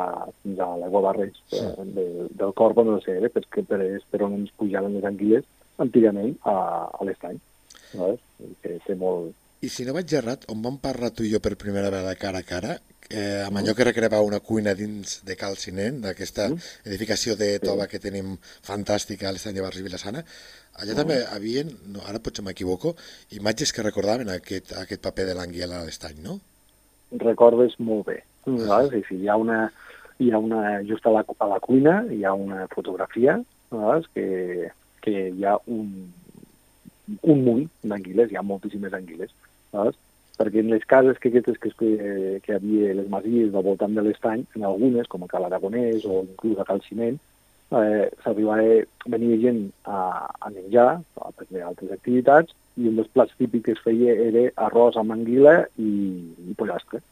fins 0.46 0.62
a 0.63 0.69
l'aigua 0.80 1.02
barreig 1.10 1.36
eh, 1.58 1.72
de, 1.98 2.06
del 2.39 2.54
Corp 2.56 2.80
on 2.80 2.93
el 2.93 3.02
Segre, 3.04 3.34
perquè 3.34 3.65
per, 3.67 3.82
és 3.84 4.06
per 4.08 4.22
on 4.24 4.38
ens 4.39 4.54
pujaven 4.56 4.96
les 4.96 5.10
anguiles 5.10 5.43
antigament 5.84 6.38
a, 6.48 6.56
a 6.93 7.10
l'estany. 7.10 7.41
No? 8.00 8.13
Que 8.63 8.78
té 8.86 8.96
molt... 8.96 9.34
I 9.63 9.69
si 9.71 9.86
no 9.88 9.93
vaig 9.95 10.12
errat, 10.19 10.43
on 10.52 10.60
vam 10.63 10.76
parlar 10.84 11.13
tu 11.15 11.23
i 11.23 11.32
jo 11.32 11.39
per 11.39 11.56
primera 11.60 11.91
vegada 11.93 12.17
cara 12.19 12.41
a 12.43 12.47
cara, 12.47 12.73
eh, 13.10 13.43
amb 13.45 13.58
allò 13.62 13.73
que 13.76 13.86
recreava 13.88 14.19
una 14.21 14.41
cuina 14.43 14.73
dins 14.76 15.21
de 15.23 15.38
Cal 15.39 15.56
Cinent, 15.56 16.02
d'aquesta 16.04 16.49
Mm. 16.49 16.58
edificació 16.89 17.36
de 17.39 17.60
tova 17.60 17.88
que 17.88 17.99
tenim 17.99 18.38
fantàstica 18.62 19.30
a 19.30 19.32
l'estany 19.32 19.56
de 19.56 19.62
Bars 19.62 19.78
i 19.80 19.84
Vilassana, 19.86 20.26
allà 20.82 20.95
també 20.97 21.23
havien, 21.23 21.71
no, 21.93 22.02
ara 22.06 22.19
potser 22.19 22.43
m'equivoco, 22.43 22.95
imatges 23.32 23.71
que 23.71 23.84
recordaven 23.84 24.30
aquest, 24.30 24.73
aquest 24.73 25.02
paper 25.02 25.28
de 25.28 25.36
l'anguila 25.36 25.80
a 25.80 25.86
l'estany, 25.86 26.19
no? 26.21 26.39
recordes 27.13 27.80
molt 27.80 28.08
bé. 28.08 28.23
No? 28.45 28.89
Sí, 28.89 29.04
sí, 29.08 29.15
hi 29.21 29.28
ha 29.30 29.38
una, 29.38 29.71
hi 30.19 30.32
ha 30.32 30.39
una, 30.39 30.82
just 30.84 31.06
a 31.06 31.12
la, 31.12 31.23
a 31.39 31.47
la 31.47 31.60
cuina 31.60 32.04
hi 32.12 32.23
ha 32.26 32.34
una 32.34 32.67
fotografia 32.67 33.38
no? 33.71 34.02
que, 34.13 34.71
que 34.99 35.30
hi 35.30 35.45
ha 35.45 35.56
un, 35.67 36.12
un 37.21 37.43
munt 37.45 37.69
d'anguiles, 37.84 38.32
hi 38.32 38.36
ha 38.36 38.41
moltíssimes 38.41 38.93
anguiles, 38.93 39.30
no? 39.74 39.92
perquè 40.38 40.64
en 40.64 40.72
les 40.74 40.86
cases 40.90 41.20
que 41.22 41.30
aquestes 41.30 41.60
que, 41.62 41.72
que, 41.78 42.14
que 42.44 42.56
havia 42.56 42.96
les 42.98 43.10
masies 43.10 43.54
al 43.54 43.66
voltant 43.66 43.94
de 43.94 44.02
l'estany, 44.02 44.46
en 44.58 44.66
algunes, 44.66 45.08
com 45.12 45.24
a 45.24 45.30
Cal 45.30 45.46
Aragonès 45.46 46.08
o 46.10 46.24
inclús 46.24 46.60
a 46.60 46.66
Cal 46.68 46.82
Ciment, 46.88 47.20
eh, 47.78 48.08
s'arribava, 48.24 48.80
venia 49.14 49.40
gent 49.44 49.62
a, 49.86 50.00
a 50.42 50.50
menjar, 50.50 50.88
a 51.22 51.32
fer 51.38 51.62
altres 51.62 51.94
activitats, 51.96 52.56
i 52.82 52.90
un 52.90 52.98
dels 52.98 53.12
plats 53.14 53.36
típics 53.38 53.68
que 53.68 53.76
es 53.78 53.84
feia 53.86 54.16
era 54.28 54.48
arròs 54.68 54.98
amb 54.98 55.14
anguila 55.14 55.60
i, 55.78 55.92
i 56.50 56.56
pollastre, 56.58 57.04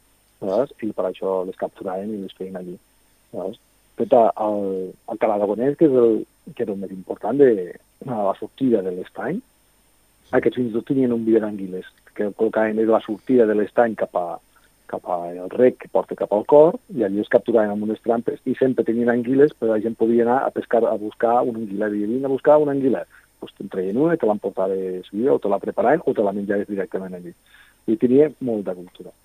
saps? 0.41 0.73
i 0.81 0.89
per 0.97 1.05
això 1.11 1.41
les 1.45 1.59
capturaven 1.61 2.15
i 2.15 2.23
les 2.23 2.33
feien 2.37 2.57
allí. 2.57 2.77
Saps? 3.35 3.61
Fet 4.01 4.17
al, 4.17 4.65
al 5.11 5.21
Cal 5.21 5.35
Aragonès, 5.35 5.77
que, 5.77 5.91
és 5.91 6.01
el, 6.03 6.23
que 6.55 6.65
era 6.65 6.73
el 6.73 6.81
més 6.81 6.93
important 6.95 7.37
de, 7.37 7.69
a 8.07 8.23
la 8.31 8.35
sortida 8.39 8.81
de 8.81 8.95
l'estany, 8.95 9.43
aquests 10.31 10.59
fins 10.59 10.71
i 10.71 10.75
tot 10.77 10.87
tenien 10.87 11.13
un 11.15 11.25
vidre 11.27 11.43
d'anguiles, 11.45 11.87
que 12.15 12.29
col·locaven 12.31 12.79
des 12.79 12.87
de 12.87 12.95
la 12.95 13.03
sortida 13.03 13.47
de 13.47 13.55
l'estany 13.57 13.95
cap 13.99 14.15
a, 14.19 14.27
cap 14.91 15.07
al 15.15 15.49
rec 15.53 15.79
que 15.81 15.89
porta 15.91 16.17
cap 16.19 16.33
al 16.35 16.45
cor, 16.53 16.77
i 16.95 17.05
allí 17.07 17.23
es 17.23 17.31
capturaven 17.31 17.73
amb 17.73 17.87
unes 17.87 18.03
trampes, 18.03 18.41
i 18.45 18.55
sempre 18.59 18.85
tenien 18.87 19.11
anguiles, 19.13 19.55
però 19.57 19.75
la 19.75 19.81
gent 19.83 19.97
podia 19.99 20.27
anar 20.27 20.41
a 20.45 20.51
pescar, 20.55 20.83
a 20.87 20.97
buscar 20.99 21.39
una 21.47 21.59
anguila, 21.63 21.89
i 21.89 22.05
vine 22.05 22.27
a 22.27 22.35
buscar 22.35 22.59
una 22.63 22.75
anguila. 22.75 23.05
Pues 23.41 23.55
te'n 23.57 23.71
treien 23.73 23.97
una, 23.97 24.19
te 24.19 24.29
l'emportaves 24.29 25.09
vida, 25.11 25.33
o 25.33 25.39
te 25.41 25.49
la 25.49 25.59
preparaven, 25.63 26.03
o 26.05 26.13
te 26.13 26.25
la 26.25 26.35
menjaves 26.35 26.69
directament 26.69 27.17
allí. 27.17 27.33
I 27.89 27.97
tenia 27.97 28.29
molta 28.45 28.75
cultura. 28.77 29.15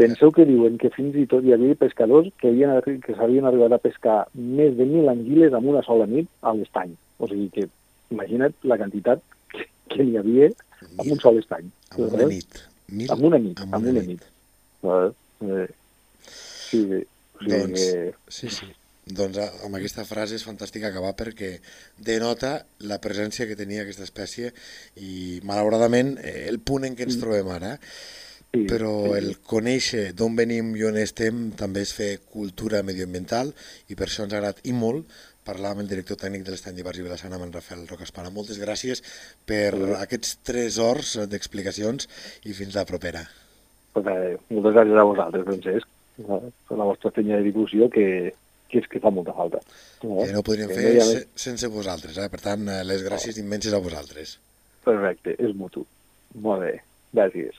Penseu 0.00 0.32
que 0.32 0.46
diuen 0.48 0.78
que 0.80 0.90
fins 0.94 1.18
i 1.20 1.26
tot 1.28 1.44
hi 1.44 1.52
havia 1.52 1.76
pescadors 1.78 2.30
que, 2.40 2.48
havien, 2.48 2.72
que 3.04 3.14
s'havien 3.18 3.44
arribat 3.46 3.76
a 3.76 3.82
pescar 3.82 4.22
més 4.32 4.72
de 4.78 4.86
mil 4.88 5.10
anguiles 5.12 5.52
en 5.52 5.68
una 5.68 5.82
sola 5.84 6.08
nit 6.08 6.30
a 6.40 6.54
l'estany. 6.56 6.96
O 7.20 7.28
sigui 7.28 7.50
que, 7.52 7.68
imagina't 8.14 8.56
la 8.68 8.78
quantitat 8.80 9.20
que, 9.94 10.06
n'hi 10.06 10.18
havia 10.20 10.50
en 10.50 11.14
un 11.14 11.22
sol 11.22 11.40
estany. 11.40 11.70
Amb 11.94 12.18
una 12.18 12.28
nit. 12.32 12.60
Mil, 12.92 13.08
Amb 13.14 13.24
una 13.30 13.40
nit, 13.40 13.64
amb 13.64 13.78
una 13.78 13.90
una 13.94 14.04
nit. 14.04 14.28
Eh, 14.82 15.10
eh, 15.48 15.66
sí, 16.26 16.84
sí. 16.90 17.02
Doncs, 17.42 17.84
sí, 18.28 18.50
sí. 18.52 18.68
Doncs 19.02 19.38
amb 19.66 19.74
aquesta 19.74 20.04
frase 20.06 20.36
és 20.38 20.44
fantàstic 20.46 20.84
acabar 20.86 21.10
perquè 21.18 21.56
denota 21.98 22.52
la 22.86 23.00
presència 23.02 23.48
que 23.50 23.58
tenia 23.58 23.82
aquesta 23.82 24.06
espècie 24.06 24.52
i 25.02 25.40
malauradament 25.48 26.14
eh, 26.22 26.44
el 26.50 26.60
punt 26.62 26.86
en 26.86 26.94
què 26.98 27.08
ens 27.08 27.18
trobem 27.18 27.50
ara 27.50 27.72
sí, 27.80 28.62
però 28.70 28.92
el 29.18 29.32
conèixer 29.48 30.12
d'on 30.14 30.38
venim 30.38 30.70
i 30.78 30.86
on 30.86 31.00
estem 31.02 31.48
també 31.58 31.82
és 31.82 31.94
fer 31.96 32.12
cultura 32.30 32.84
medioambiental 32.86 33.50
i 33.90 33.98
per 33.98 34.06
això 34.06 34.28
ens 34.28 34.36
ha 34.36 34.38
agradat 34.38 34.62
i 34.70 34.76
molt 34.76 35.10
parlar 35.44 35.72
amb 35.74 35.80
el 35.82 35.88
director 35.90 36.16
tècnic 36.20 36.44
de 36.46 36.52
l'estany 36.54 36.76
de 36.76 36.84
Bars 36.86 36.98
i 36.98 37.02
Vilassana, 37.06 37.36
amb 37.36 37.44
en 37.48 37.52
Rafael 37.52 37.86
Rocaspana. 37.90 38.30
Moltes 38.30 38.60
gràcies 38.62 39.02
per 39.46 39.72
aquests 39.98 40.36
tres 40.46 40.78
hores 40.78 41.16
d'explicacions 41.28 42.08
i 42.44 42.52
fins 42.54 42.74
la 42.78 42.84
propera. 42.88 43.24
Pues, 43.92 44.06
eh, 44.06 44.36
moltes 44.50 44.72
gràcies 44.76 44.98
a 44.98 45.04
vosaltres, 45.08 45.44
Francesc, 45.44 45.88
per 46.68 46.78
la 46.78 46.84
vostra 46.88 47.10
feina 47.10 47.36
de 47.36 47.42
difusió 47.50 47.90
que, 47.90 48.06
que 48.70 48.78
és 48.80 48.86
que 48.88 49.00
fa 49.02 49.10
molta 49.10 49.34
falta. 49.36 49.58
Que 50.00 50.30
no 50.32 50.40
ho 50.40 50.46
podríem 50.46 50.68
Que 50.70 50.74
fer 50.78 50.94
no 50.96 51.02
ha 51.02 51.10
se- 51.10 51.26
sense 51.34 51.66
vosaltres, 51.68 52.16
eh? 52.18 52.28
per 52.32 52.40
tant, 52.40 52.68
eh, 52.68 52.82
les 52.84 53.02
gràcies 53.04 53.36
immenses 53.42 53.72
a 53.74 53.78
vosaltres. 53.84 54.38
Perfecte, 54.84 55.36
és 55.38 55.52
mutu. 55.54 55.84
Molt 56.34 56.62
bé, 56.64 56.72
gràcies. 57.12 57.58